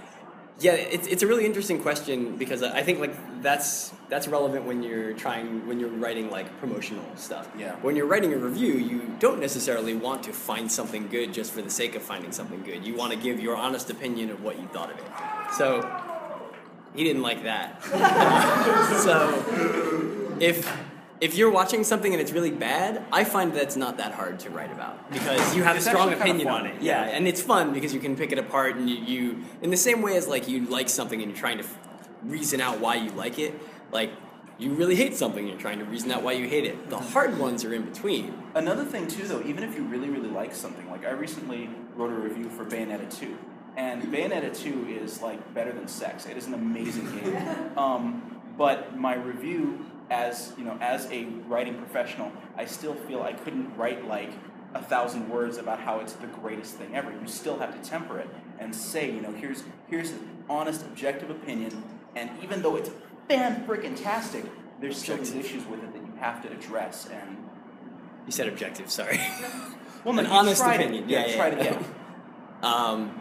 [0.60, 4.82] yeah, it's, it's a really interesting question because I think like that's that's relevant when
[4.82, 7.48] you're trying when you're writing like promotional stuff.
[7.58, 7.74] Yeah.
[7.76, 11.62] When you're writing a review, you don't necessarily want to find something good just for
[11.62, 12.84] the sake of finding something good.
[12.86, 15.04] You want to give your honest opinion of what you thought of it.
[15.56, 15.82] So
[16.94, 17.82] he didn't like that.
[19.02, 20.70] so if
[21.22, 24.50] if you're watching something and it's really bad, I find that's not that hard to
[24.50, 26.82] write about because you have It's a strong opinion on it.
[26.82, 29.76] Yeah, and it's fun because you can pick it apart and you, you in the
[29.76, 31.64] same way as like you like something and you're trying to
[32.24, 33.54] reason out why you like it.
[33.92, 34.10] Like
[34.58, 36.90] you really hate something and you're trying to reason out why you hate it.
[36.90, 38.34] The hard ones are in between.
[38.56, 42.10] Another thing too, though, even if you really, really like something, like I recently wrote
[42.10, 43.38] a review for Bayonetta 2,
[43.76, 46.26] and Bayonetta 2 is like better than sex.
[46.26, 47.70] It is an amazing game.
[47.76, 53.32] Um, but my review, as you know, as a writing professional, I still feel I
[53.32, 54.30] couldn't write like
[54.74, 57.10] a thousand words about how it's the greatest thing ever.
[57.10, 61.30] You still have to temper it and say, you know, here's here's an honest, objective
[61.30, 61.82] opinion,
[62.14, 62.90] and even though it's
[63.28, 64.44] fan freaking tastic,
[64.80, 67.36] there's still these issues with it that you have to address and
[68.26, 69.18] You said objective, sorry.
[70.04, 70.84] well, An honest tried it.
[70.84, 71.08] opinion.
[71.08, 71.62] Yeah, Yeah, yeah.
[71.62, 71.82] Yeah.
[72.62, 73.18] um,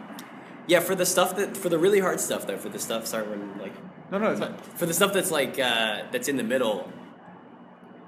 [0.66, 3.26] yeah, for the stuff that for the really hard stuff though, for the stuff sorry
[3.28, 3.72] when like
[4.12, 6.92] No, no, it's for the stuff that's like uh, that's in the middle,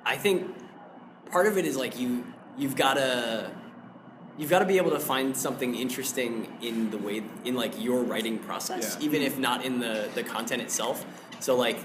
[0.05, 0.55] I think
[1.31, 2.27] part of it is like you
[2.59, 3.51] you've gotta
[4.37, 8.03] you've got to be able to find something interesting in the way in like your
[8.03, 9.07] writing process, Yeah.
[9.07, 11.07] even if not in the the content itself.
[11.41, 11.79] So like,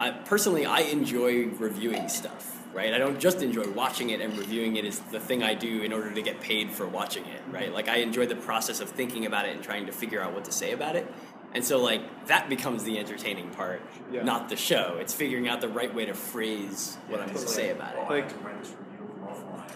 [0.00, 2.52] I personally I enjoy reviewing stuff.
[2.72, 5.82] Right, I don't just enjoy watching it and reviewing it is the thing I do
[5.82, 7.40] in order to get paid for watching it.
[7.48, 10.32] Right, like I enjoy the process of thinking about it and trying to figure out
[10.32, 11.06] what to say about it.
[11.54, 14.24] And so, like, that becomes the entertaining part, Yeah.
[14.24, 14.96] not the show.
[15.00, 18.04] It's figuring out the right way to phrase what I'm going to say about Well,
[18.04, 18.06] it.
[18.06, 19.70] I Like- have to write this review of offline.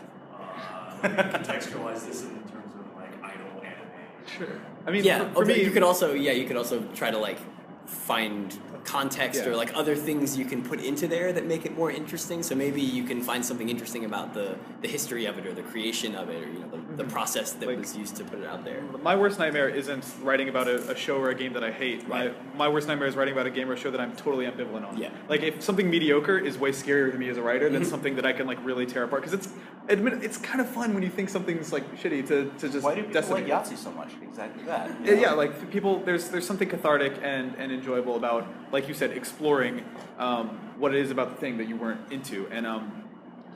[1.05, 4.27] Uh, contextualize this in terms of like idol anime.
[4.27, 4.61] Sure.
[4.87, 7.11] I mean, yeah, for, for okay, me, you could also yeah, you could also try
[7.13, 7.39] to like
[7.87, 9.51] find context Yeah.
[9.51, 12.43] or like other things you can put into there that make it more interesting.
[12.43, 15.63] So maybe you can find something interesting about the the history of it or the
[15.73, 18.39] creation of it or you know the, the process that Like- was used to put
[18.43, 18.81] it out there.
[19.03, 22.09] My worst nightmare isn't writing about a, a show or a game that I hate.
[22.09, 22.57] My, Right.
[22.57, 24.85] my worst nightmare is writing about a game or a show that I'm totally ambivalent
[24.89, 24.97] on.
[24.97, 25.11] Yeah.
[25.29, 27.87] Like if something mediocre is way scarier to me as a writer than Mhm.
[27.95, 29.49] something that I can like really tear apart because it's
[29.89, 32.95] admit it's kind of fun when you think something's like shitty to, to just Why
[32.95, 33.73] do people decimate like it.
[33.73, 34.11] Yahtzee so much?
[34.23, 34.89] Exactly that.
[34.89, 35.21] you Yeah, know?
[35.27, 38.43] yeah, like people, there's there's something cathartic and, and enjoyable about,
[38.77, 39.83] like you said, exploring
[40.19, 42.47] um, what it is about the thing that you weren't into.
[42.51, 43.03] And um,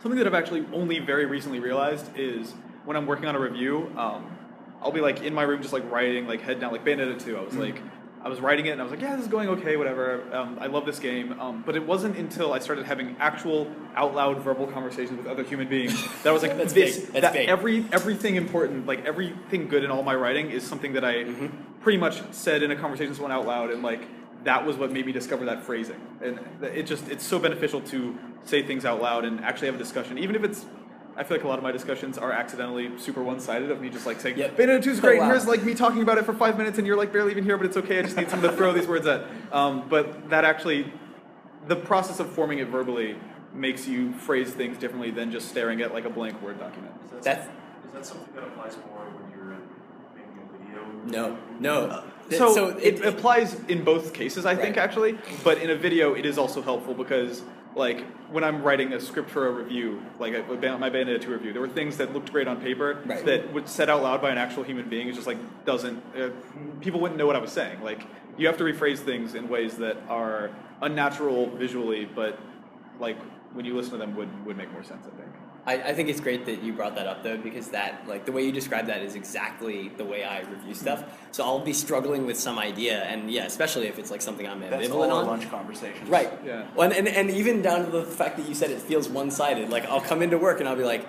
[0.03, 2.55] something that I've actually only very recently realized is
[2.85, 4.37] when I'm working on a review, um,
[4.81, 7.37] I'll be like in my room just like writing, like head down, like Bayonetta 2.
[7.37, 7.81] I was like,
[8.25, 10.23] I was writing it and I was like, yeah, this is going okay, whatever.
[10.33, 11.39] Um, I love this game.
[11.41, 15.43] Um, but it wasn't until I started having actual out loud verbal conversations with other
[15.43, 16.99] human beings that I was like, That's this.
[17.13, 21.05] That's that every everything important, like everything good in all my writing is something that
[21.05, 21.25] I
[21.81, 24.03] pretty much said in a conversation with someone out loud, and like
[24.45, 26.01] that was what made me discover that phrasing.
[26.23, 29.79] And it just it's so beneficial to say things out loud and actually have a
[29.79, 30.67] discussion, even if it's.
[31.15, 34.07] I feel like a lot of my discussions are accidentally super one-sided of me just
[34.07, 34.57] like saying, Yep.
[34.57, 35.29] "Bayonetta 2 is Oh, great." and wow.
[35.29, 37.59] Here's like me talking about it for five minutes, and you're like barely even here,
[37.59, 37.99] but it's okay.
[37.99, 39.27] I just need someone to throw these words at.
[39.53, 40.91] Um, but that actually,
[41.69, 43.17] the process of forming it verbally
[43.53, 46.95] makes you phrase things differently than just staring at like a blank word document.
[47.05, 47.47] Is that, That's-
[47.85, 49.32] is that something that applies more when you're making a video?
[51.07, 52.03] No, no.
[52.29, 55.19] Th- So, it, applies in both cases, I think, actually.
[55.45, 57.43] But in a video, it is also helpful because,
[57.75, 60.43] like, when I'm writing a script for a review, like a,
[60.79, 63.25] my Bayonetta 2 review, there were things that looked great on paper Right.
[63.27, 65.09] that would said out loud by an actual human being.
[65.09, 66.03] It just like doesn't.
[66.17, 66.31] Uh,
[66.81, 67.83] people wouldn't know what I was saying.
[67.83, 68.07] Like,
[68.39, 70.51] you have to rephrase things in ways that are
[70.81, 72.39] unnatural visually, but
[72.99, 73.19] like
[73.53, 75.07] when you listen to them would would make more sense.
[75.07, 75.32] I think.
[75.65, 78.33] I, I think it's great that you brought that up though, because that like the
[78.33, 81.05] way you describe that is exactly the way I review stuff.
[81.31, 84.61] So I'll be struggling with some idea, and yeah, especially if it's like something I'm
[84.61, 85.27] That's ambivalent all our on.
[85.27, 86.09] lunch conversations.
[86.09, 86.31] Right.
[86.45, 86.67] Yeah.
[86.75, 89.31] Well, and, and, and even down to the fact that you said it feels one
[89.31, 89.71] sided.
[89.71, 91.07] Like, I'll come into work and I'll be like,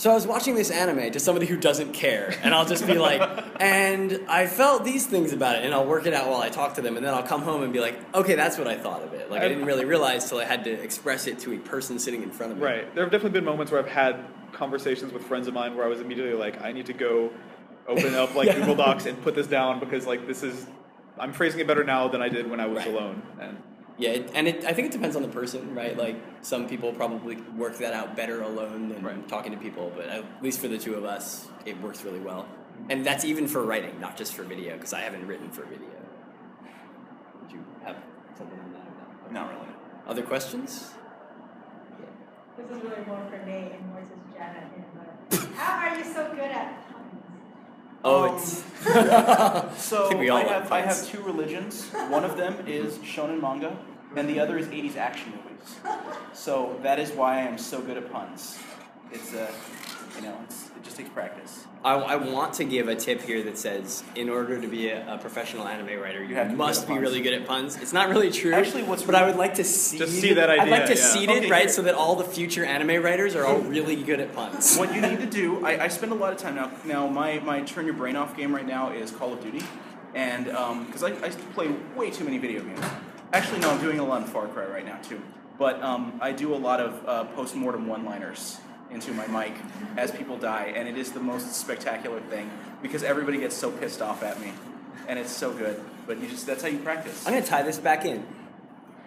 [0.00, 2.34] so I was watching this anime to somebody who doesn't care.
[2.42, 3.20] And I'll just be like,
[3.60, 5.64] and I felt these things about it.
[5.66, 6.96] And I'll work it out while I talk to them.
[6.96, 9.30] And then I'll come home and be like, okay, that's what I thought of it.
[9.30, 12.22] Like, I didn't really realize till I had to express it to a person sitting
[12.22, 12.64] in front of me.
[12.64, 12.94] Right.
[12.94, 15.88] There have definitely been moments where I've had conversations with friends of mine where I
[15.90, 17.30] was immediately like, I need to go
[17.86, 18.54] open up like Yeah.
[18.60, 20.66] Google Docs and put this down because like this is
[21.18, 22.88] I'm phrasing it better now than I did when I was Right.
[22.88, 23.20] alone.
[23.38, 23.58] And
[24.00, 25.94] Yeah, it, and it, I think it depends on the person, right?
[25.96, 29.28] Like some people probably work that out better alone than Right.
[29.28, 32.48] talking to people, but at least for the two of us, it works really well.
[32.88, 35.90] And that's even for writing, not just for video, because I haven't written for video.
[37.42, 37.96] Would you have
[38.38, 38.80] something on that?
[39.28, 39.40] or no?
[39.42, 39.68] Not really.
[40.06, 40.92] Other questions?
[42.00, 42.06] Yeah.
[42.56, 44.64] This is really more for Nate and more to Janet.
[45.28, 46.96] But how are you so good at puns?
[48.02, 48.64] Oh, Um, it's.
[49.76, 51.90] So I think we all I have I have two religions.
[52.08, 53.76] One of them is shonen manga,
[54.16, 55.76] and the other is 80s action movies.
[56.32, 58.58] So that is why I am so good at puns.
[59.12, 59.50] It's uh,
[60.16, 61.66] you know, it's, it just takes practice.
[61.84, 65.14] I, I want to give a tip here that says, in order to be a,
[65.14, 67.00] a professional anime writer, you, You have be must be puns.
[67.00, 67.76] really good at puns.
[67.76, 68.52] It's not really true.
[68.52, 70.62] Actually, what's but I would like to see Just see that idea.
[70.64, 71.04] I'd like to yeah.
[71.12, 71.68] seed it Okay, right here.
[71.70, 74.76] so that all the future anime writers are all really good at puns.
[74.76, 76.70] What you need to do, I, I spend a lot of time now.
[76.84, 79.62] Now, my, my turn your brain off game right now is Call of Duty,
[80.14, 80.46] and
[80.86, 82.80] because I, I play way too many video games.
[83.32, 85.20] Actually, no, I'm doing a lot in Far Cry right now too.
[85.58, 88.58] But um, I do a lot of uh, post mortem one liners
[88.90, 89.52] into my mic
[89.96, 92.50] as people die, and it is the most spectacular thing
[92.82, 94.52] because everybody gets so pissed off at me,
[95.06, 95.80] and it's so good.
[96.06, 97.26] But you just that's how you practice.
[97.26, 98.26] I'm going to tie this back in.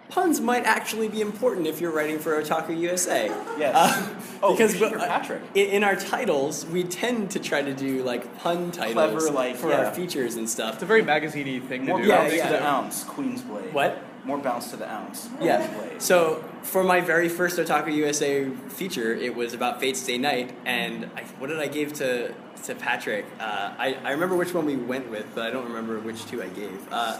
[0.08, 3.26] Puns might actually be important if you're writing for Otaku USA.
[3.58, 3.74] Yes.
[3.74, 5.42] Uh, Oh, because you should hear uh, Patrick.
[5.54, 9.56] In, in our titles, we tend to try to do like pun titles Clever, like,
[9.56, 9.86] for yeah.
[9.86, 10.74] our features and stuff.
[10.74, 12.08] it's a very magazine-y thing More to do.
[12.10, 12.46] Yeah, yeah.
[12.48, 13.72] to the ounce, Queen's Blade.
[13.72, 14.02] What?
[14.24, 15.28] More bounce to the ounce.
[15.40, 15.66] Yeah.
[15.76, 16.00] Blade.
[16.00, 21.22] So for my very first Otaku USA feature, it was about Fate/stay night, and I,
[21.38, 22.32] what did I give to
[22.64, 23.26] to Patrick?
[23.38, 26.42] Uh, I I remember which one we went with, but I don't remember which two
[26.42, 26.80] I gave.
[26.90, 27.18] Uh,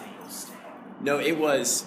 [1.02, 1.84] no, it was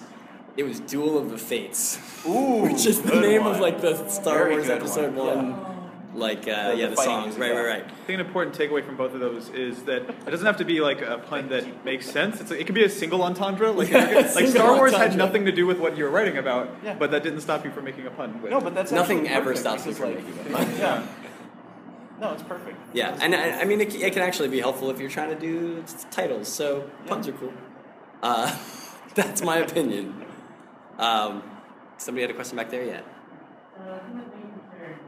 [0.56, 3.54] it was Duel of the Fates, Ooh, which is the name one.
[3.56, 5.77] of like the Star Very Wars Episode one, One.
[6.14, 7.58] Like uh, The- yeah, the the, fighting songs, music, right, yeah.
[7.58, 7.84] right, right.
[7.84, 10.64] I think an important takeaway from both of those is that it doesn't have to
[10.64, 12.40] be like a pun that makes sense.
[12.40, 13.70] It's like, it could be a single entendre.
[13.78, 16.38] Like, Yeah, like single Star Wars had nothing to do with what you were writing
[16.38, 16.94] about, Yeah.
[16.94, 18.40] but that didn't stop you from making a pun.
[18.42, 18.50] With.
[18.50, 20.76] No, but that's Nothing ever stops me because, from like, making a pun.
[20.78, 21.06] Yeah.
[22.20, 22.76] No, it's perfect.
[22.92, 25.38] Yeah, and I, I mean, it, it can actually be helpful if you're trying to
[25.38, 26.48] do titles.
[26.48, 27.52] So puns are cool.
[28.24, 28.52] Uh,
[29.14, 30.24] that's my opinion.
[30.98, 31.44] Um,
[31.96, 33.04] somebody had a question back there yet?
[33.78, 34.98] Uh, from a main concern,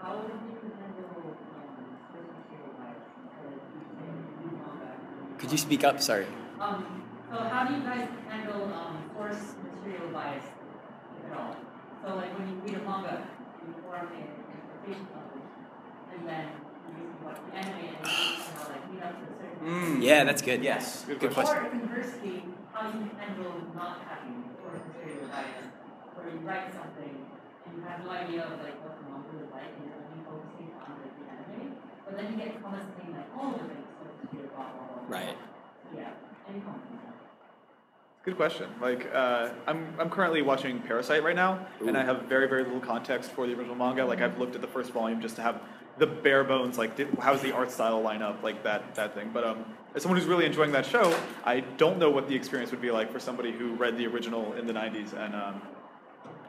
[0.00, 3.10] how would you handle um, source material bias?
[3.10, 4.06] Because you say
[4.44, 5.31] you manga.
[5.42, 6.00] Could you speak up?
[6.00, 6.24] Sorry.
[6.60, 10.46] Um, so how do you guys handle um, source material bias,
[11.26, 11.56] at all?
[11.98, 13.26] So like when you read a manga,
[13.66, 15.42] you form an interpretation of it,
[16.14, 16.46] and then
[16.94, 20.02] you watch the anime and you know, like read up to a certain Mm.
[20.06, 20.62] Yeah, that's good.
[20.62, 21.02] Yes.
[21.10, 21.58] Good Good question.
[21.58, 25.66] Or conversely, how do you handle not having source material bias,
[26.14, 27.18] where you write something
[27.66, 30.22] and you have no idea of like what the manga is like, and you're only
[30.22, 31.74] focusing on like, the anime,
[32.06, 33.81] but then you get comments saying like, oh, there's
[35.08, 35.36] Right.
[35.94, 36.10] Yeah.
[36.48, 37.12] Any comments on that?
[38.24, 38.68] Good question.
[38.80, 42.80] Like, uh, I'm, I'm currently watching Parasyte right now, and I have very, very little
[42.80, 44.04] context for the original manga.
[44.04, 45.60] Like, I've looked at the first volume just to have
[45.98, 49.30] the bare bones, like, did, how's the art style line up, like that, that thing.
[49.34, 49.64] But um,
[49.94, 52.92] as someone who's really enjoying that show, I don't know what the experience would be
[52.92, 55.12] like for somebody who read the original in the 90s.
[55.12, 55.62] And um,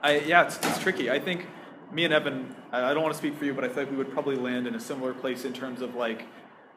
[0.03, 1.09] I, yeah, it's, it's tricky.
[1.09, 1.47] I think
[1.91, 3.91] me and Evan, I, I don't want to speak for you, but I feel like
[3.91, 6.27] we would probably land in a similar place in terms of like,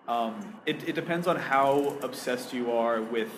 [0.08, 3.30] um, it, it depends on how obsessed you are with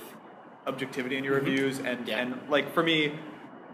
[0.66, 2.18] objectivity in your reviews, and Yeah.
[2.20, 3.14] and like for me,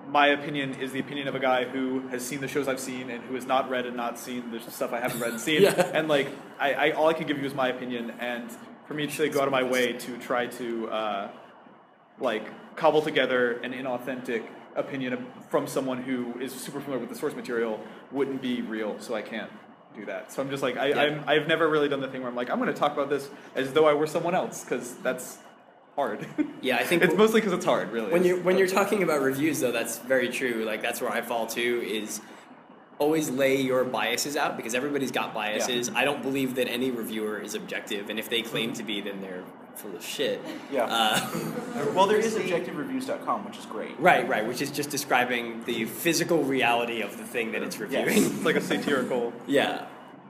[0.08, 3.08] my opinion is the opinion of a guy who has seen the shows I've seen
[3.10, 5.62] and who has not read and not seen the stuff I haven't read and seen,
[5.62, 5.90] Yeah.
[5.94, 6.28] and like
[6.58, 8.48] I, I all I can give you is my opinion, and
[8.86, 11.28] for me to go out of my way to try to uh,
[12.20, 14.44] like cobble together an inauthentic
[14.76, 17.80] opinion from someone who is super familiar with the source material
[18.12, 19.50] wouldn't be real, so I can't
[19.94, 20.32] do that.
[20.32, 21.00] So I'm just like I, Yeah.
[21.00, 23.10] I'm, I've never really done the thing where I'm like I'm going to talk about
[23.10, 25.38] this as though I were someone else because that's
[25.96, 26.26] hard.
[26.60, 28.12] Yeah, I think it's mostly because it's hard, really.
[28.12, 31.20] When you're when you're talking about reviews though that's very true like that's where i
[31.20, 32.20] fall too is
[32.98, 37.38] always lay your biases out because everybody's got biases i don't believe that any reviewer
[37.38, 39.42] is objective and if they claim to be then they're
[39.76, 40.40] full of shit.
[40.70, 40.84] Yeah.
[40.84, 41.30] Uh,
[41.94, 43.98] well, there is objectivereviews.com, which is great.
[43.98, 48.08] right, right, which is just describing the physical reality of the thing that it's reviewing.
[48.24, 49.32] It's like a satirical.
[49.46, 49.86] yeah.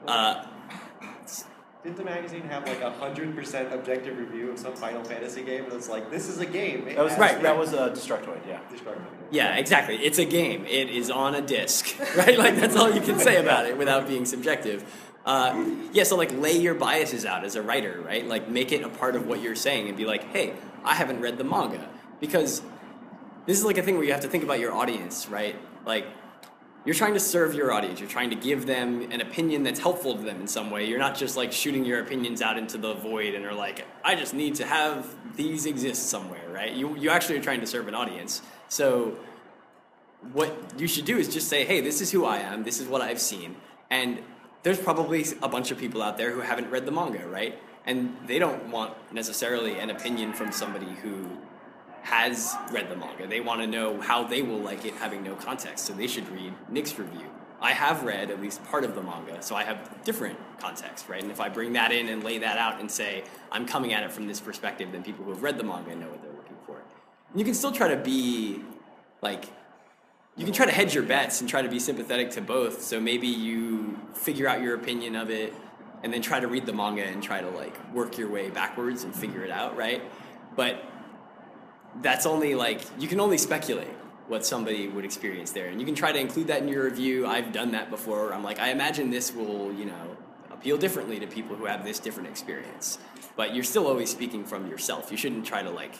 [0.06, 0.44] Uh,
[1.82, 5.64] Didn't the magazine have like a hundred percent objective review of some Final Fantasy game?
[5.64, 6.88] And it's like, this is a game.
[6.88, 8.40] It That was has Right, That was uh, Destructoid.
[8.48, 8.60] Yeah.
[8.72, 9.04] Destructoid.
[9.30, 9.96] yeah, exactly.
[9.96, 10.64] It's a game.
[10.66, 12.38] It is on a disc, right?
[12.38, 14.84] Like that's all you can say about it without being subjective.
[15.24, 18.26] Uh, yeah, so like lay your biases out as a writer, right?
[18.26, 20.54] Like make it a part of what you're saying and be like, hey,
[20.84, 21.88] I haven't read the manga
[22.20, 22.60] because
[23.46, 25.56] this is like a thing where you have to think about your audience, right?
[25.86, 26.06] Like
[26.84, 28.00] you're trying to serve your audience.
[28.00, 30.86] You're trying to give them an opinion that's helpful to them in some way.
[30.86, 34.14] You're not just like shooting your opinions out into the void and are like, I
[34.16, 35.06] just need to have
[35.36, 36.72] these exist somewhere, right?
[36.72, 38.42] You you actually are trying to serve an audience.
[38.68, 39.16] So
[40.32, 42.64] what you should do is just say, hey, this is who I am.
[42.64, 43.56] This is what I've seen,
[43.90, 44.18] and
[44.64, 47.58] there's probably a bunch of people out there who haven't read the manga, right?
[47.86, 51.28] And they don't want necessarily an opinion from somebody who
[52.02, 53.26] has read the manga.
[53.26, 56.28] They want to know how they will like it having no context, so they should
[56.30, 57.30] read Nick's review.
[57.60, 61.22] I have read at least part of the manga, so I have different context, right?
[61.22, 64.02] And if I bring that in and lay that out and say, I'm coming at
[64.02, 66.56] it from this perspective, then people who have read the manga know what they're looking
[66.66, 66.76] for.
[67.30, 68.62] And you can still try to be
[69.20, 69.46] like
[70.36, 72.82] you can try to hedge your bets and try to be sympathetic to both.
[72.82, 75.54] So maybe you figure out your opinion of it
[76.02, 79.04] and then try to read the manga and try to like work your way backwards
[79.04, 80.02] and figure it out, right?
[80.56, 80.82] But
[82.02, 83.94] that's only like you can only speculate
[84.26, 85.68] what somebody would experience there.
[85.68, 87.26] And you can try to include that in your review.
[87.26, 88.32] I've done that before.
[88.32, 90.16] I'm like, I imagine this will, you know,
[90.50, 92.98] appeal differently to people who have this different experience.
[93.36, 95.10] But you're still always speaking from yourself.
[95.10, 95.94] You shouldn't try to like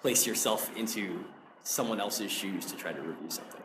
[0.00, 1.24] place yourself into
[1.62, 3.63] someone else's shoes to try to review something.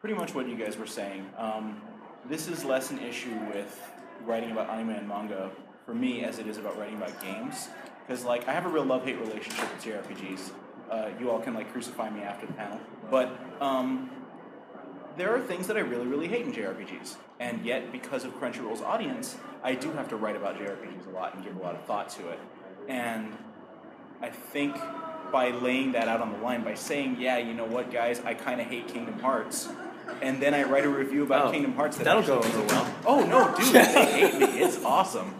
[0.00, 1.28] Pretty much what you guys were saying.
[1.36, 1.80] Um,
[2.28, 3.82] this is less an issue with
[4.24, 5.50] writing about anime and manga
[5.84, 7.68] for me as it is about writing about games.
[8.06, 10.50] Because like I have a real love-hate relationship with JRPGs.
[10.88, 12.80] Uh, you all can like crucify me after the panel,
[13.10, 14.08] but um,
[15.16, 17.16] there are things that I really, really hate in JRPGs.
[17.40, 21.34] And yet, because of Crunchyroll's audience, I do have to write about JRPGs a lot
[21.34, 22.38] and give a lot of thought to it.
[22.86, 23.36] And
[24.22, 24.76] I think
[25.32, 28.34] by laying that out on the line, by saying, yeah, you know what, guys, I
[28.34, 29.68] kind of hate Kingdom Hearts,
[30.22, 32.66] and then I write a review about Oh, Kingdom Hearts that that'll go actually- over
[32.74, 32.94] well.
[33.06, 33.84] Oh no, dude, they
[34.28, 34.60] hate me.
[34.60, 35.34] It's awesome.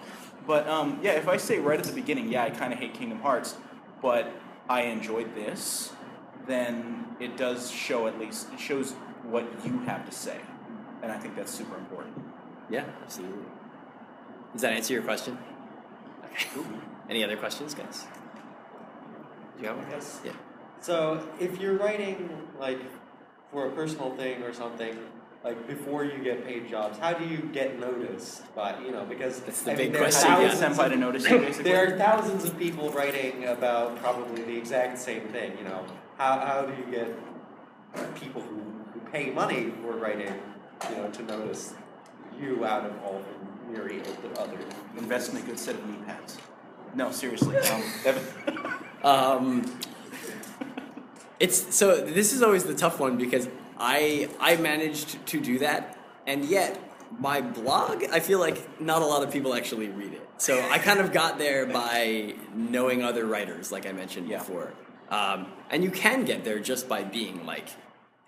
[0.47, 2.95] But um, yeah, if I say right at the beginning, yeah, I kind of hate
[2.95, 3.57] Kingdom Hearts,
[4.01, 4.31] but
[4.69, 5.93] I enjoyed this,
[6.47, 8.93] then it does show at least it shows
[9.25, 10.39] what you have to say,
[11.03, 12.15] and I think that's super important.
[12.71, 13.45] Yeah, absolutely.
[14.55, 15.37] Does that answer your question?
[16.25, 16.49] Okay.
[17.11, 18.07] Any other questions, guys?
[19.57, 19.87] Do you have one?
[19.91, 20.21] Yes.
[20.25, 20.33] Yeah.
[20.81, 22.79] So if you're writing like
[23.53, 24.97] for a personal thing or something,
[25.45, 29.41] like before you get paid jobs, how do you get noticed by you know because
[29.41, 30.53] That's the I big mean, question, How yeah.
[30.53, 31.71] is thousands senpai to notice you, basically?
[31.71, 35.57] There are thousands of people writing about probably the exact same thing.
[35.59, 35.85] You know,
[36.17, 37.15] how how do you get
[38.21, 38.57] people who,
[38.93, 40.35] who pay money for writing,
[40.91, 41.75] you know, to notice
[42.41, 44.59] you out of all the myriad of other
[44.97, 46.39] Invest in a good set of knee pads.
[46.95, 47.57] No, seriously.
[47.71, 48.25] Um, Evan.
[49.05, 49.79] Um,
[51.41, 55.97] it's so this is always the tough one because I I managed to do that,
[56.27, 56.79] and yet
[57.19, 60.29] my blog I feel like not a lot of people actually read it.
[60.39, 64.39] So I kind of got there by knowing other writers, like I mentioned Yeah.
[64.39, 64.73] before,
[65.11, 67.69] um, and you can get there just by being like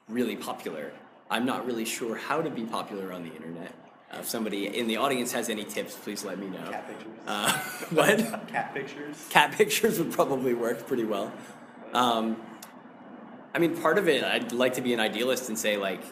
[0.08, 0.92] really popular.
[1.30, 3.72] I'm not really sure how to be popular on the internet.
[4.12, 6.68] Uh, if somebody in the audience has any tips, please let me know.
[6.68, 7.12] cat pictures.
[7.28, 7.52] Uh,
[7.90, 8.48] what?
[8.48, 9.26] Cat pictures.
[9.30, 11.32] cat pictures would probably work pretty well.
[11.92, 12.36] Um,
[13.55, 16.03] I mean, part of it, I'd like to be an idealist and say, like,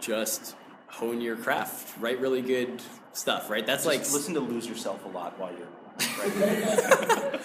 [0.00, 0.56] just
[0.88, 2.82] hone your craft, write really good
[3.12, 3.64] stuff, right?
[3.64, 5.68] That's like, listen to lose yourself a lot while you're
[6.18, 7.40] writing.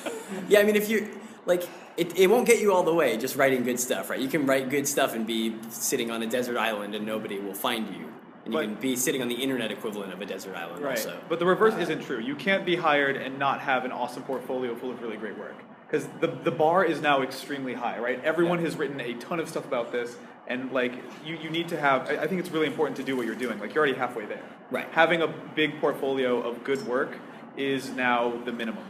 [0.49, 1.67] yeah, I mean, if you, like,
[1.97, 4.19] it, it won't get you all the way just writing good stuff, right?
[4.19, 7.53] You can write good stuff and be sitting on a desert island and nobody will
[7.53, 8.11] find you.
[8.45, 10.97] And you But- can be sitting on the internet equivalent of a desert island Right.
[10.97, 11.19] also.
[11.29, 12.19] But the reverse uh, isn't true.
[12.19, 15.55] You can't be hired and not have an awesome portfolio full of really great work.
[15.87, 18.23] Because the, the bar is now extremely high, right?
[18.23, 20.17] Everyone has written a ton of stuff about this.
[20.47, 20.93] And like
[21.25, 23.35] you, you need to have I I think it's really important to do what you're
[23.35, 23.59] doing.
[23.59, 24.43] Like you're already halfway there.
[24.69, 24.87] Right.
[24.91, 27.17] Having a big portfolio of good work
[27.57, 28.83] is now the minimum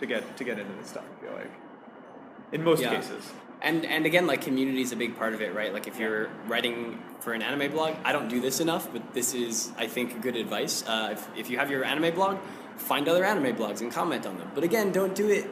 [0.00, 1.50] to get to get into this stuff, I feel like.
[2.52, 2.94] In most Yeah.
[2.94, 3.32] cases.
[3.60, 5.72] And and again, like community is a big part of it, right?
[5.72, 9.34] Like if you're writing for an anime blog, I don't do this enough, but this
[9.34, 10.84] is, I think, good advice.
[10.86, 12.38] Uh, if, if you have your anime blog,
[12.76, 14.50] find other anime blogs and comment on them.
[14.54, 15.50] But again, don't do it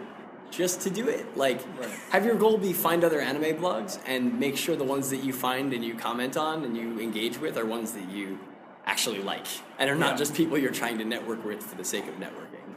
[0.51, 1.37] just to do it.
[1.37, 1.89] Like, Right.
[2.11, 5.33] have your goal be find other anime blogs and make sure the ones that you
[5.33, 8.39] find and you comment on and you engage with are ones that you
[8.87, 9.47] actually like
[9.79, 10.17] and are not Yeah.
[10.17, 12.75] just people you're trying to network with for the sake of networking.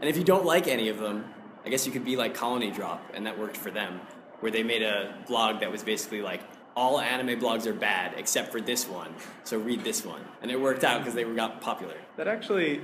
[0.00, 1.24] And if you don't like any of them,
[1.64, 4.00] I guess you could be like Colony Drop, and that worked for them,
[4.40, 6.40] where they made a blog that was basically like
[6.76, 10.60] all anime blogs are bad except for this one, so read this one, and it
[10.60, 11.94] worked out because they got popular.
[12.16, 12.82] That actually,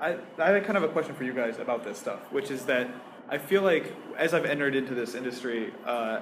[0.00, 2.66] I, I had kind of a question for you guys about this stuff, which is
[2.66, 2.88] that
[3.28, 6.20] I feel like as I've entered into this industry, uh,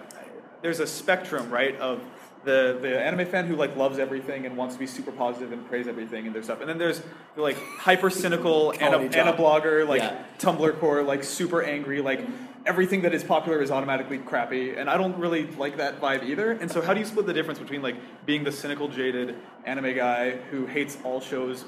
[0.62, 2.02] there's a spectrum, right, of
[2.44, 5.66] the, the anime fan who like loves everything and wants to be super positive and
[5.68, 7.02] praise everything and their stuff, and then there's
[7.36, 10.22] the like hyper cynical and Colony a, and a blogger like Yeah.
[10.38, 12.20] Tumblr core, like super angry, like
[12.66, 16.52] everything that is popular is automatically crappy, and I don't really like that vibe either.
[16.52, 17.96] And so, how do you split the difference between like
[18.26, 21.64] being the cynical, jaded anime guy who hates all shows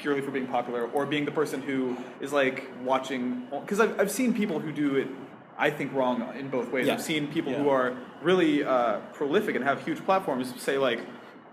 [0.00, 3.46] purely for being popular, or being the person who is like watching?
[3.50, 5.08] Because I've I've seen people who do it.
[5.58, 6.86] I think wrong in both ways.
[6.86, 6.94] Yeah.
[6.94, 7.58] I've seen people Yeah.
[7.62, 7.92] who are
[8.22, 11.00] really uh, prolific and have huge platforms say like,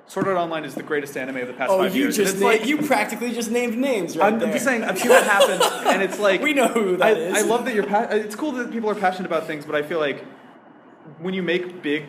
[0.07, 2.39] "Sword Art Online is the greatest anime of the past Oh, five you years." Just
[2.39, 4.47] na- like, you practically just named names right I'm, there.
[4.47, 5.59] I'm just saying, I've seen that happen,
[5.93, 7.37] and it's like We know who that I, is.
[7.37, 7.85] I love that you're.
[7.85, 10.23] Pa- it's cool that people are passionate about things, but I feel like
[11.19, 12.05] when you make big,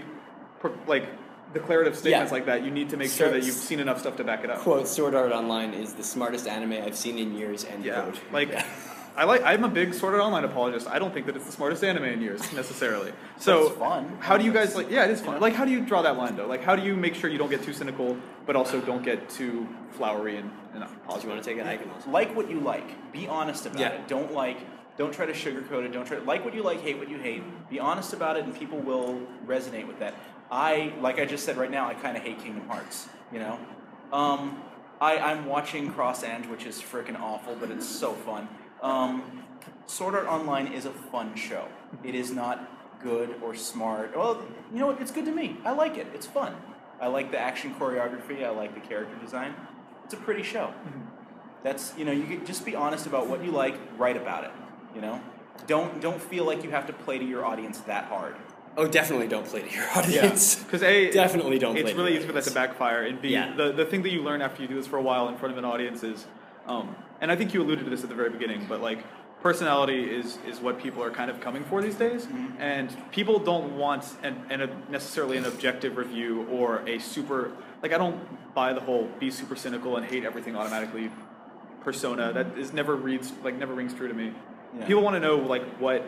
[0.86, 1.06] like
[1.54, 2.34] declarative statements Yeah.
[2.34, 4.50] like that, you need to make sure that you've seen enough stuff to back it
[4.50, 4.58] up.
[4.58, 7.64] Quote: Sword Art Online is the smartest anime I've seen in years.
[7.64, 8.18] End Yeah, quote.
[8.32, 8.64] like Yeah.
[9.16, 9.42] I like.
[9.42, 10.86] I'm a big Sword Art Online apologist.
[10.86, 13.12] I don't think that it's the smartest anime in years necessarily.
[13.38, 14.16] So it's fun.
[14.20, 14.90] How do you guys like?
[14.90, 15.40] Yeah, it is fun.
[15.40, 16.46] Like, how do you draw that line though?
[16.46, 19.28] Like, how do you make sure you don't get too cynical, but also don't get
[19.28, 21.66] too flowery and, and Do you want to take it?
[21.66, 22.10] I can also.
[22.10, 23.10] like what you like.
[23.10, 23.88] Be honest about Yeah.
[23.88, 24.06] it.
[24.06, 24.58] Don't like.
[24.98, 25.92] Don't try to sugarcoat it.
[25.92, 27.42] Don't try like what you like, hate what you hate.
[27.70, 30.14] Be honest about it, and people will resonate with that.
[30.50, 31.88] I like I just said right now.
[31.88, 33.08] I kind of hate Kingdom Hearts.
[33.32, 33.58] You know,
[34.12, 34.62] um,
[35.00, 38.48] I I'm watching Cross Ange, which is freaking awful, but it's so fun.
[38.82, 39.44] Um,
[39.86, 41.66] Sword Art Online is a fun show.
[42.04, 44.16] It is not good or smart.
[44.16, 44.42] Well,
[44.72, 45.00] you know what?
[45.00, 45.56] It's good to me.
[45.64, 46.06] I like it.
[46.14, 46.54] It's fun.
[47.00, 48.44] I like the action choreography.
[48.44, 49.54] I like the character design.
[50.04, 50.72] It's a pretty show.
[51.62, 54.50] That's you know you get, just be honest about what you like, write about it.
[54.94, 55.20] You know,
[55.66, 58.36] don't don't feel like you have to play to your audience that hard.
[58.78, 60.54] Oh, definitely don't play to your audience.
[60.62, 63.02] Because a Definitely don't It's really easy for that to backfire.
[63.02, 63.52] And b Yeah.
[63.54, 65.52] the the thing that you learn after you do this for a while in front
[65.52, 66.26] of an audience is,
[66.66, 69.00] um, and I think you alluded to this at the very beginning, but like
[69.42, 72.60] personality is is what people are kind of coming for these days, Mm-hmm.
[72.62, 77.50] and people don't want an, an a, necessarily an objective review or a super
[77.82, 78.18] like I don't
[78.54, 81.10] buy the whole be super cynical and hate everything automatically
[81.82, 84.32] persona that is never reads like never rings true to me.
[84.78, 84.86] Yeah.
[84.86, 86.00] People want to know like what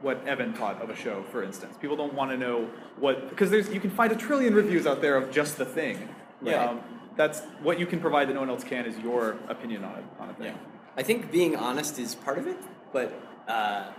[0.00, 1.76] what Evan thought of a show, for instance.
[1.80, 2.68] People don't want to know
[2.98, 6.08] what because there's you can find a trillion reviews out there of just the thing.
[6.42, 6.70] Yeah.
[6.70, 6.80] Um,
[7.16, 10.04] that's what you can provide that no one else can is your opinion on it
[10.20, 10.46] on a thing.
[10.46, 10.56] Yeah.
[10.96, 12.56] I think being honest is part of it,
[12.92, 13.12] but
[13.48, 13.90] uh,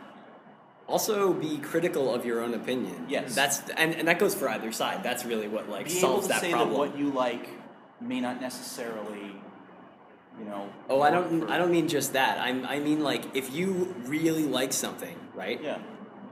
[0.88, 3.06] also be critical of your own opinion.
[3.10, 3.36] Yes.
[3.36, 5.04] that's and, and that goes for either side.
[5.04, 6.70] That's really what like Be able solves to that say problem.
[6.72, 7.50] that what you like
[8.00, 9.36] may not necessarily,
[10.40, 10.70] you know.
[10.90, 11.42] Oh, I don't.
[11.42, 12.40] for- I don't mean just that.
[12.40, 15.60] I, I mean like if you really like something, right?
[15.64, 15.80] Yeah.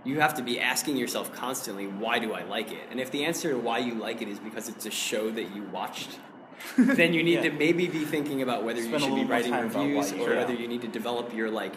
[0.03, 2.83] You have to be asking yourself constantly, why do I like it?
[2.91, 5.55] And if the answer to why you like it is because it's a show that
[5.55, 6.19] you watched,
[6.77, 7.49] then you need Yeah.
[7.49, 10.11] to maybe be thinking about whether Spend you should be writing time about why reviews
[10.13, 11.73] or whether you need to develop your like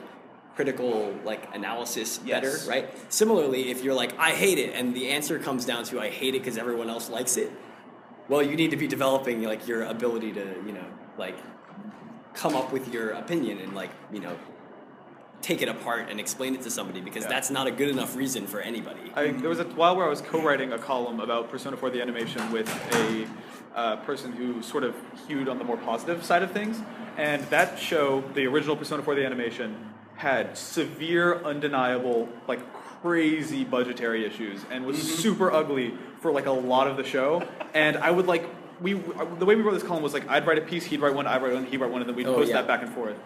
[0.57, 2.29] critical like analysis Yes.
[2.37, 3.13] better, right?
[3.13, 6.35] Similarly, if you're like I hate it and the answer comes down to I hate
[6.35, 7.51] it because everyone else likes it,
[8.29, 10.85] well, you need to be developing like your ability to, you know,
[11.19, 11.37] like
[12.35, 14.37] come up with your opinion and like, you know,
[15.43, 17.31] take it apart and explain it to somebody because Yeah.
[17.31, 19.01] that's not a good enough reason for anybody.
[19.15, 22.03] I, there was a while where I was co-writing a column about Persona 4 the
[22.03, 23.27] animation with a
[23.79, 24.95] uh, person who sort of
[25.29, 26.81] hewed on the more positive side of things,
[27.17, 29.75] and that show, the original Persona 4 the animation,
[30.17, 32.61] had severe, undeniable, like
[33.01, 37.43] crazy budgetary issues, and was super ugly for like a lot of the show.
[37.73, 38.45] And I would like
[38.83, 41.15] we the way we wrote this column was like I'd write a piece, he'd write
[41.15, 42.57] one, I'd write one, he'd write one, and then we'd Oh, post yeah.
[42.57, 43.17] that back and forth.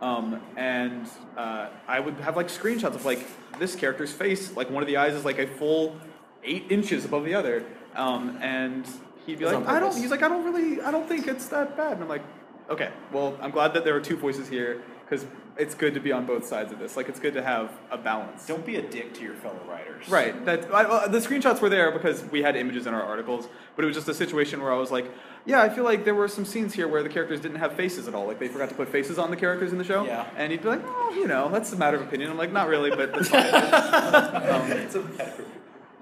[0.00, 3.26] Um, and uh, I would have like screenshots of like
[3.58, 5.96] this character's face, like one of the eyes is like a full
[6.42, 7.64] eight inches above the other,
[7.94, 8.86] um, and
[9.26, 9.96] he'd be It's like, I don't.
[9.96, 11.92] He's like, I don't really, I don't think it's that bad.
[11.92, 12.24] And I'm like,
[12.68, 15.26] okay, well, I'm glad that there are two voices here because
[15.56, 16.96] it's good to be on both sides of this.
[16.96, 18.46] Like, it's good to have a balance.
[18.46, 20.08] Don't be a dick to your fellow writers.
[20.08, 20.44] Right.
[20.44, 23.84] That I, uh, the screenshots were there because we had images in our articles, but
[23.84, 25.10] it was just a situation where I was like,
[25.46, 28.08] yeah, I feel like there were some scenes here where the characters didn't have faces
[28.08, 28.26] at all.
[28.26, 30.04] Like they forgot to put faces on the characters in the show.
[30.04, 30.26] Yeah.
[30.36, 32.30] And he'd be like, oh, you know, that's a matter of opinion.
[32.30, 33.44] I'm like, not really, but that's fine.
[33.52, 35.44] um, It's a matter.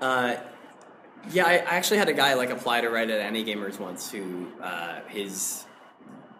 [0.01, 0.37] Uh,
[1.31, 4.49] yeah, I, I actually had a guy like apply to write at Ani-Gamers once who
[4.61, 5.65] uh, his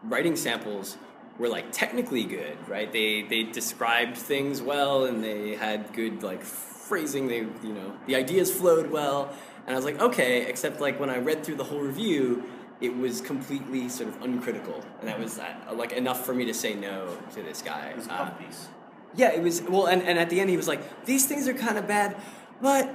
[0.05, 0.97] writing samples
[1.39, 2.91] were like technically good, right?
[2.93, 7.29] They they described things well and they had good like phrasing.
[7.29, 9.33] They you know the ideas flowed well,
[9.67, 10.47] and I was like okay.
[10.47, 12.45] Except like when I read through the whole review,
[12.81, 16.55] it was completely sort of uncritical, and that was uh, like enough for me to
[16.55, 17.89] say no to this guy.
[17.89, 18.69] It was a Uh, piece.
[19.15, 21.55] Yeah, it was well, and, and at the end he was like, "These things are
[21.55, 22.17] kind of bad,
[22.61, 22.89] but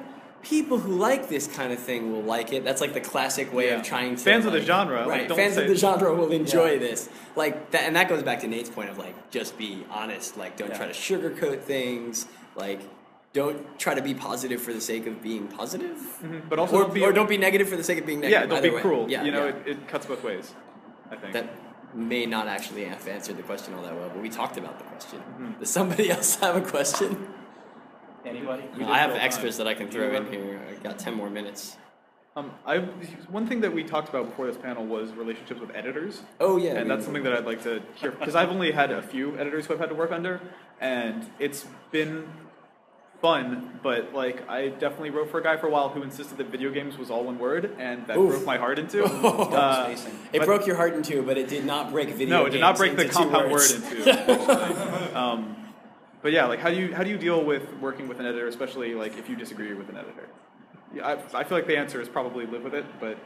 [0.50, 3.68] people who like this kind of thing will like it." That's like the classic way
[3.68, 3.76] Yeah.
[3.80, 5.28] of trying to Fans of the like- genre, like, right?
[5.28, 6.80] don't fans of the genre will enjoy Yeah.
[6.80, 10.38] this, like that, and that goes back to Nate's point of like just be honest,
[10.38, 10.78] like don't Yeah.
[10.78, 12.26] try to sugarcoat things,
[12.56, 12.82] like
[13.34, 15.98] don't try to be positive for the sake of being positive,
[16.50, 18.50] But also or, don't be, or don't be negative for the sake of being negative.
[18.50, 18.82] yeah, don't be way.
[18.82, 19.06] cruel.
[19.10, 19.48] Yeah, you know.
[19.48, 20.54] It, it cuts both ways.
[21.12, 21.34] I think.
[21.34, 21.48] that
[21.96, 24.86] may not actually have answered the question all that well, but we talked about the
[24.86, 25.20] question.
[25.20, 25.60] Mm-hmm.
[25.60, 27.28] Does somebody else have a question?
[28.28, 28.64] Anybody?
[28.78, 29.66] We I have extras time.
[29.66, 30.60] that I can You throw in here.
[30.70, 31.78] I got ten more minutes.
[32.36, 32.78] Um, I
[33.30, 36.22] one thing that we talked about before this panel was relationships with editors.
[36.40, 38.92] Oh yeah, and we- that's something that I'd like to hear because I've only had
[38.92, 40.40] a few editors who I've had to work under,
[40.80, 42.28] and it's been
[43.22, 43.80] fun.
[43.82, 46.70] But like, I definitely wrote for a guy for a while who insisted that video
[46.72, 48.30] games was all one word, and that Oof.
[48.34, 49.04] broke my heart into.
[49.58, 49.98] Uh.
[50.34, 52.42] It broke your heart into, but it did not break video.
[52.42, 53.74] no, it did not break the compound words.
[53.82, 55.18] word into.
[55.20, 55.56] um,
[56.22, 58.48] but yeah, like how do you how do you deal with working with an editor,
[58.48, 60.28] especially like if you disagree with an editor?
[60.94, 63.18] Yeah, I, I feel like the answer is probably live with it, but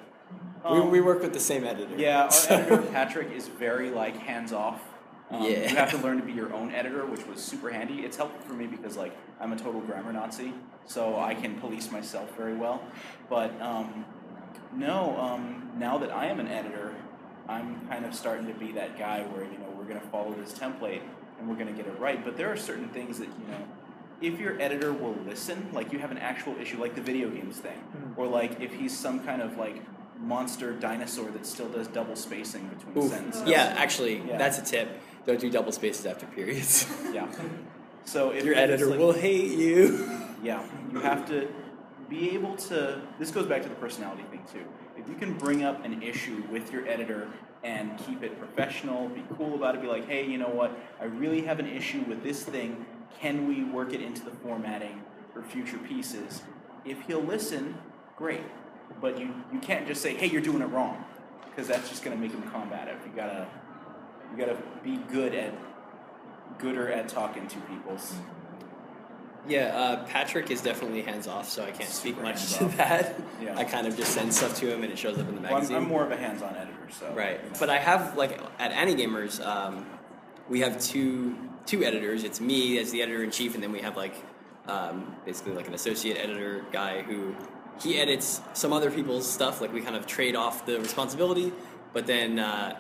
[0.64, 1.96] we, Um, we work with the same editor.
[1.96, 4.82] Yeah, our So- editor Patrick is very like hands off.
[5.30, 5.70] Um, Yeah.
[5.70, 8.00] You have to learn to be your own editor, which was super handy.
[8.06, 10.54] It's helpful for me because like I'm a total grammar Nazi,
[10.86, 12.82] so I can police myself very well.
[13.30, 14.06] But um,
[14.76, 16.94] no, um, now that I am an editor,
[17.48, 20.34] I'm kind of starting to be that guy where you know we're going to follow
[20.34, 21.02] this template
[21.42, 22.24] and we're going to get it right.
[22.24, 23.68] But there are certain things that you know.
[24.22, 27.58] If your editor will listen, like you have an actual issue, like the video games
[27.58, 28.20] thing, hmm.
[28.20, 29.82] or like if he's some kind of like
[30.20, 33.12] monster dinosaur that still does double spacing between Oof.
[33.12, 33.48] sentences.
[33.48, 34.38] Yeah, actually, Yeah.
[34.38, 34.90] that's a tip.
[35.26, 36.88] Don't do double spaces after periods.
[37.12, 37.28] Yeah.
[38.04, 40.10] So if your editor like- will hate you.
[40.44, 41.48] Yeah, you have to
[42.10, 43.00] be able to.
[43.20, 44.66] This goes back to the personality thing too.
[44.98, 47.28] If you can bring up an issue with your editor
[47.64, 50.78] and keep it professional, be cool about it, be like, hey, you know what?
[51.00, 52.86] I really have an issue with this thing.
[53.20, 55.04] Can we work it into the formatting
[55.34, 56.42] for future pieces?
[56.86, 57.78] If he'll listen,
[58.16, 58.42] great.
[59.00, 61.06] But you, you can't just say, hey, you're doing it wrong,
[61.46, 62.98] because that's just going to make him combative.
[63.06, 63.48] You gotta
[64.32, 65.54] you gotta be good at
[66.58, 67.94] gooder at talking to people.
[67.94, 68.41] Mm-hmm.
[69.48, 73.20] Yeah, uh, Patrick is definitely hands off, so I can't speak much to that.
[73.42, 73.58] Yeah.
[73.58, 75.50] I kind of just send stuff to him and it shows up in the Well,
[75.50, 75.78] I'm, magazine.
[75.78, 77.56] I'm more of a hands-on editor, so Right, you know.
[77.60, 79.86] but I have like at Ani-Gamers, um,
[80.50, 81.36] we have two
[81.66, 82.24] two editors.
[82.24, 84.16] It's me as the editor in chief, and then we have like
[84.68, 87.36] um, basically like an associate editor guy who
[87.82, 89.60] he edits some other people's stuff.
[89.62, 91.52] Like we kind of trade off the responsibility,
[91.94, 92.78] but then uh,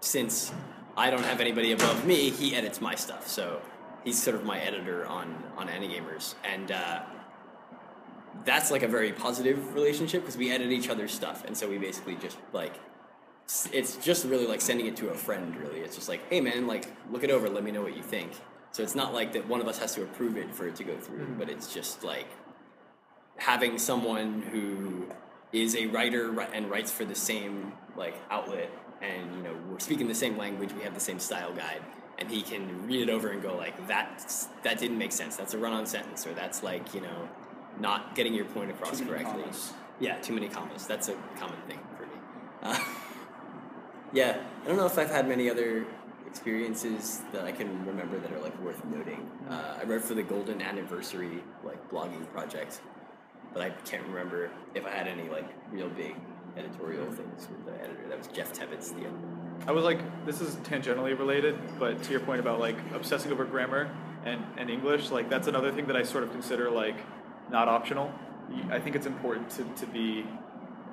[0.00, 0.52] since
[0.96, 3.26] I don't have anybody above me, he edits my stuff.
[3.26, 3.60] So
[4.04, 6.72] he's sort of my editor on on Ani-Gamers, and.
[6.72, 7.02] Uh,
[8.44, 11.78] that's like a very positive relationship because we edit each other's stuff, and so we
[11.78, 12.74] basically just like
[13.72, 15.56] it's just really like sending it to a friend.
[15.56, 18.02] Really, it's just like, hey man, like look it over, let me know what you
[18.02, 18.32] think.
[18.72, 20.84] So it's not like that one of us has to approve it for it to
[20.84, 22.26] go through, but it's just like
[23.36, 25.06] having someone who
[25.52, 30.08] is a writer and writes for the same like outlet, and you know we're speaking
[30.08, 31.82] the same language, we have the same style guide,
[32.18, 35.36] and he can read it over and go like that that didn't make sense.
[35.36, 37.28] That's a run-on sentence, or that's like you know
[37.80, 39.42] not getting your point across correctly.
[39.42, 39.72] commas.
[40.00, 40.86] Yeah, too many commas.
[40.86, 42.12] That's a common thing for me.
[42.62, 42.78] Uh,
[44.12, 45.86] yeah, I don't know if I've had many other
[46.26, 49.30] experiences that I can remember that are like worth noting.
[49.48, 52.80] Uh, I wrote for the Golden Anniversary like blogging project,
[53.52, 56.16] but I can't remember if I had any like real big
[56.56, 58.08] editorial things with the editor.
[58.08, 59.43] That was Jeff Tebbets, the editor.
[59.66, 63.44] I was like, this is tangentially related, but to your point about like obsessing over
[63.44, 63.90] grammar
[64.24, 66.96] and, and English, like that's another thing that I sort of consider like
[67.50, 68.12] not optional.
[68.70, 70.26] I think it's important to, to be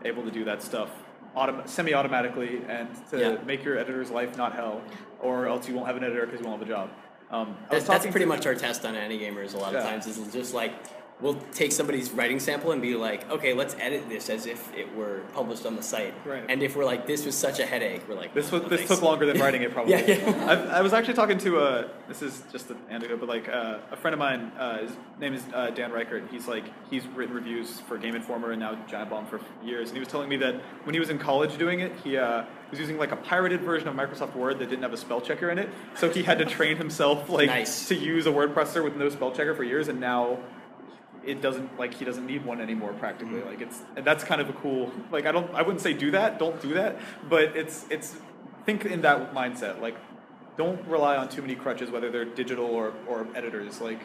[0.06, 0.90] able to do that stuff
[1.36, 3.38] autom- semi-automatically and to Yeah.
[3.46, 4.82] make your editor's life not hell,
[5.20, 6.90] or else you won't have an editor because you won't have a job.
[7.30, 9.54] Um, I was That's, pretty to- much our test on Ani-Gamers.
[9.54, 10.74] A lot of times is just like
[11.22, 14.94] we'll take somebody's writing sample and be like, okay, let's edit this as if it
[14.96, 16.14] were published on the site.
[16.26, 16.44] Right.
[16.50, 18.80] And if we're like, this was such a headache, we're like, This was "No, this
[18.82, 19.94] thanks." took longer than writing it probably.
[19.94, 20.46] Yeah, yeah.
[20.72, 23.78] I, I was actually talking to uh this is just an anecdote, but like uh,
[23.92, 26.30] a friend of mine, uh, his name is uh, Dan Ryckert.
[26.30, 29.96] He's like he's written reviews for Game Informer and now Giant Bomb for years, and
[29.96, 32.80] he was telling me that when he was in college doing it, he uh, was
[32.80, 35.58] using like a pirated version of Microsoft Word that didn't have a spell checker in
[35.60, 37.88] it, so he had to train himself like Nice.
[37.88, 40.38] to use a word processor with no spell checker for years, and now
[41.26, 43.40] it doesn't like he doesn't need one anymore practically.
[43.40, 43.50] Mm-hmm.
[43.50, 46.12] Like it's and that's kind of a cool like i don't i wouldn't say do
[46.12, 46.98] that don't do that
[47.30, 48.18] but it's it's
[48.66, 49.96] think in that mindset like
[50.58, 54.02] don't rely on too many crutches whether they're digital or or editors like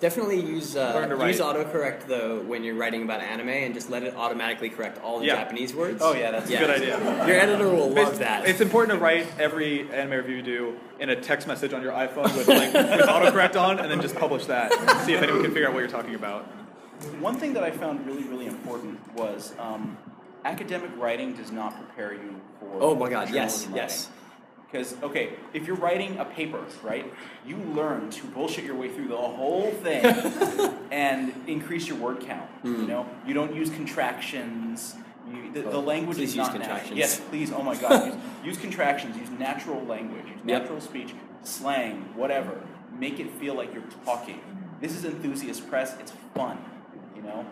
[0.00, 1.28] Definitely use Learn to uh, write.
[1.28, 5.18] use autocorrect though when you're writing about anime, and just let it automatically correct all
[5.18, 5.34] the Yeah.
[5.34, 5.98] Japanese words.
[6.00, 6.98] Oh, yeah, that's a Good idea.
[7.26, 8.46] Your editor will love It's, that.
[8.46, 11.92] it's important to write every anime review you do in a text message on your
[11.92, 14.72] iPhone with like with autocorrect on, and then just publish that.
[14.72, 16.44] And see if anyone can figure out what you're talking about.
[17.20, 19.98] One thing that I found really, really important was um,
[20.44, 22.70] academic writing does not prepare you for.
[22.82, 24.06] oh my god, yes, journalism yes.
[24.06, 24.14] writing.
[24.70, 27.10] Because okay, if you're writing a paper, right,
[27.46, 30.04] you learn to bullshit your way through the whole thing
[30.90, 32.48] and increase your word count.
[32.62, 32.86] You Mm.
[32.88, 34.94] know, you don't use contractions.
[35.32, 36.98] You, the, the Oh, language is not nat- contractions.
[36.98, 37.50] Yes, please.
[37.52, 39.16] Oh my God, use, use contractions.
[39.16, 40.24] Use natural language.
[40.26, 40.62] Use Yep.
[40.62, 41.14] natural speech,
[41.44, 42.60] slang, whatever.
[42.98, 44.40] Make it feel like you're talking.
[44.82, 45.94] This is enthusiast press.
[45.98, 46.58] It's fun.
[47.16, 47.46] You know.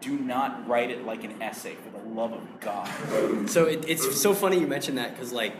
[0.00, 2.88] Do not write it like an essay, for the love of God.
[3.48, 5.54] So it, it's so funny you mentioned that because like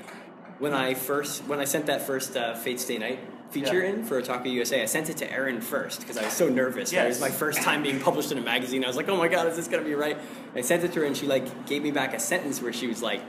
[0.63, 3.19] when I first when I sent that first uh, Fate/stay night
[3.51, 3.91] feature Yeah.
[3.91, 6.93] in for Otaku USA, I sent it to Erin first because I was so nervous.
[6.93, 8.85] It was my first time being published in a magazine.
[8.85, 10.17] I was like, oh my god, is this gonna be right?
[10.55, 12.87] I sent it to her and she like gave me back a sentence where she
[12.87, 13.21] was like,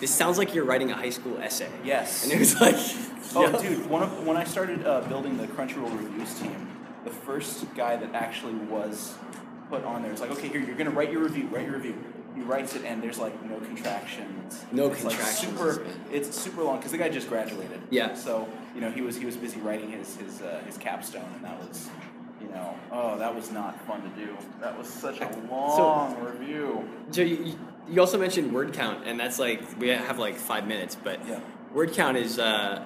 [0.00, 2.24] "This sounds like you're writing a high school essay." Yes.
[2.24, 2.74] And it was like,
[3.34, 3.62] Oh, yeah.
[3.62, 3.86] dude!
[3.88, 6.68] One of, when I started uh, building the Crunchyroll reviews team,
[7.04, 9.14] the first guy that actually was
[9.70, 11.46] put on there is like, okay, here you're gonna write your review.
[11.46, 11.94] Write your review.
[12.34, 14.64] He writes it, and there's like no contractions.
[14.72, 15.86] No it's like super.
[16.10, 17.80] It's super long because the guy just graduated.
[17.90, 18.14] Yeah.
[18.14, 21.44] So you know he was he was busy writing his his uh, his capstone, and
[21.44, 21.88] that was.
[22.40, 24.36] You know, oh, that was not fun to do.
[24.60, 26.88] That was such a long review.
[27.12, 27.58] So you, you-
[27.88, 31.38] you also mentioned word count, and that's like we have like five minutes, but Yeah.
[31.72, 32.38] word count is.
[32.40, 32.82] Uh,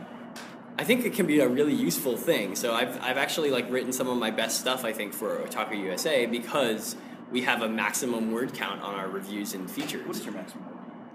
[0.78, 2.54] I think it can be a really useful thing.
[2.54, 5.78] So I've I've actually like written some of my best stuff I think for Otaku
[5.84, 6.96] USA because
[7.30, 10.06] we have a maximum word count on our reviews and features.
[10.06, 10.64] What is your maximum?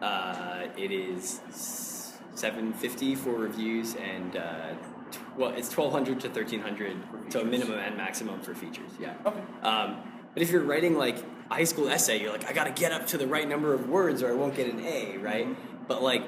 [0.02, 1.42] Uh, it is
[2.34, 4.74] seven fifty for reviews and uh,
[5.38, 6.98] well, it's twelve hundred to thirteen hundred.
[7.30, 7.52] So features.
[7.52, 8.92] minimum and maximum for features.
[9.00, 9.14] Yeah.
[9.26, 9.42] Okay.
[9.62, 9.98] Um,
[10.34, 11.18] but if you're writing like
[11.50, 13.90] a high school essay, you're like, I gotta get up to the right number of
[13.90, 15.48] words or I won't get an A, right?
[15.48, 15.86] Mm-hmm.
[15.88, 16.24] But like,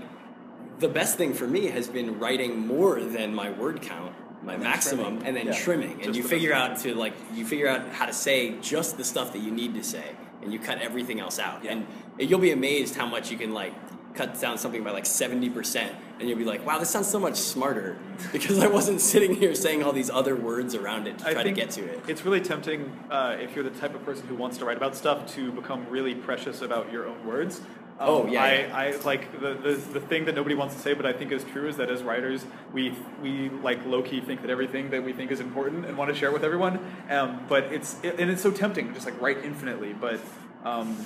[0.79, 4.13] the best thing for me has been writing more than my word count,
[4.45, 5.25] my And maximum, trimming.
[5.27, 5.53] and then Yeah.
[5.53, 5.91] trimming.
[5.93, 9.03] And Just you figure out to like, you figure out how to say just the
[9.03, 10.03] stuff that you need to say,
[10.41, 11.63] and you cut everything else out.
[11.63, 11.71] Yeah.
[11.71, 11.85] And
[12.29, 13.73] you'll be amazed how much you can like
[14.15, 15.89] cut down something by like 70%
[16.19, 17.97] and you'll be like wow this sounds so much smarter
[18.31, 21.41] because i wasn't sitting here saying all these other words around it to I try
[21.41, 24.35] to get to it It's really tempting uh, if you're the type of person who
[24.35, 27.61] wants to write about stuff to become really precious about your own words.
[27.99, 28.77] Um, Oh, yeah, I, yeah.
[28.77, 31.43] I like the, the the thing that nobody wants to say, but I think is
[31.43, 35.13] true is that as writers, we we like low key think that everything that we
[35.13, 36.79] think is important and want to share with everyone.
[37.09, 40.19] Um, but it's it, and it's so tempting to just like write infinitely, but.
[40.63, 40.97] Um,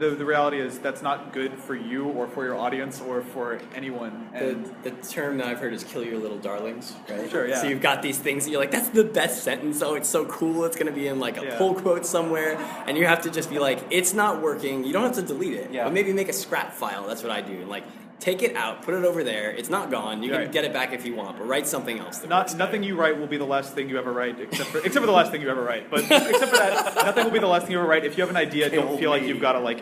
[0.00, 3.60] the, the reality is that's not good for you or for your audience or for
[3.74, 4.28] anyone.
[4.32, 7.30] And the, the term that I've heard is "kill your little darlings," right?
[7.30, 7.60] Sure, yeah.
[7.60, 10.24] So you've got these things that you're like, "That's the best sentence." Oh, it's so
[10.24, 10.64] cool.
[10.64, 11.58] It's gonna be in like a Yeah.
[11.58, 15.04] pull quote somewhere, and you have to just be like, "It's not working." You don't
[15.04, 15.84] have to delete it, Yeah.
[15.84, 17.06] but maybe make a scrap file.
[17.06, 17.52] That's what I do.
[17.52, 17.84] And like,
[18.20, 19.50] take it out, put it over there.
[19.50, 20.22] It's not gone.
[20.22, 20.42] You Right.
[20.44, 22.18] can get it back if you want, but write something else.
[22.18, 24.68] That Not works nothing you write will be the last thing you ever write, except
[24.70, 25.90] for except for the last thing you ever write.
[25.90, 28.04] But except for that, nothing will be the last thing you ever write.
[28.04, 29.80] If you have an idea, don't Kill feel like you've got to like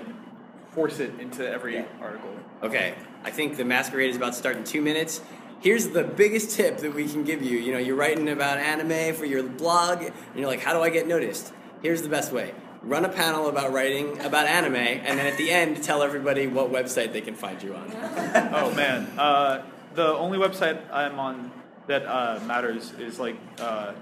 [0.72, 1.84] force it into every Yeah.
[2.01, 2.30] article.
[2.62, 5.20] Okay, I think the masquerade is about to start in two minutes.
[5.61, 7.59] Here's the biggest tip that we can give you.
[7.59, 10.89] You know, you're writing about anime for your blog, and you're like, how do I
[10.91, 11.53] get noticed?
[11.82, 12.53] Here's the best way.
[12.89, 16.72] Run a panel about writing about anime, and then at the end, tell everybody what
[16.72, 17.93] website they can find you on.
[18.55, 19.62] Oh man, uh,
[19.95, 21.51] the only website I'm on
[21.86, 23.93] that uh, matters is like uh,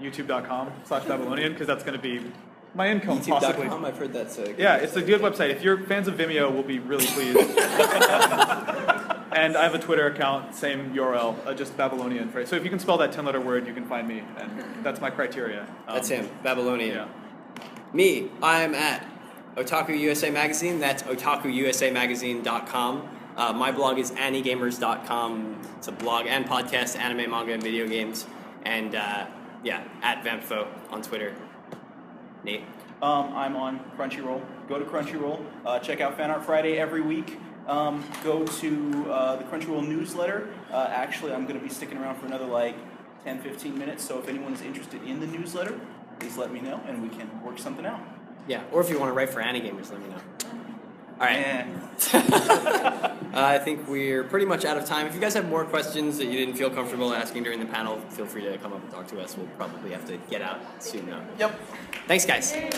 [0.00, 2.22] YouTube.com/slash Babylonian because that's going to be
[2.74, 3.66] my income possibly.
[3.66, 5.50] YouTube.com, I've heard that's a Yeah, it's a good website.
[5.50, 7.38] If you're fans of Vimeo, we'll be really pleased.
[7.38, 7.56] and
[9.56, 12.32] I have a Twitter account, same URL, uh, just Babylonian.
[12.32, 12.48] Right?
[12.48, 15.10] So if you can spell that ten-letter word, you can find me, and that's my
[15.10, 15.62] criteria.
[15.86, 16.96] Um, That's him, Babylonian.
[16.96, 17.06] Yeah.
[17.94, 19.06] Me, I'm at
[19.56, 20.80] Otaku USA Magazine.
[20.80, 23.08] That's otakuusamagazine.com.
[23.36, 25.62] Uh, my blog is ani-gamers.com.
[25.76, 28.26] It's a blog and podcast, anime, manga, and video games.
[28.64, 29.26] And uh,
[29.62, 31.36] yeah, at Vampfo on Twitter.
[32.42, 32.64] Nate.
[33.00, 34.42] Um, I'm on Crunchyroll.
[34.68, 35.44] Go to Crunchyroll.
[35.64, 37.38] Uh, check out Fan Art Friday every week.
[37.68, 40.48] Um, go to uh, the Crunchyroll newsletter.
[40.72, 42.74] Uh, actually, I'm going to be sticking around for another like
[43.22, 44.04] 10, 15 minutes.
[44.04, 45.78] So if anyone is interested in the newsletter,
[46.18, 48.00] please let me know and we can work something out.
[48.46, 50.20] Yeah, or if you want to write for Ani-Gamers, let me know.
[51.20, 51.38] All right.
[51.38, 51.64] Eh.
[52.12, 55.06] uh, I think we're pretty much out of time.
[55.06, 58.00] If you guys have more questions that you didn't feel comfortable asking during the panel,
[58.10, 59.36] feel free to come up and talk to us.
[59.36, 61.22] We'll probably have to get out soon, though.
[61.38, 61.60] Yep.
[62.08, 62.52] Thanks, guys.
[62.52, 62.70] Yay.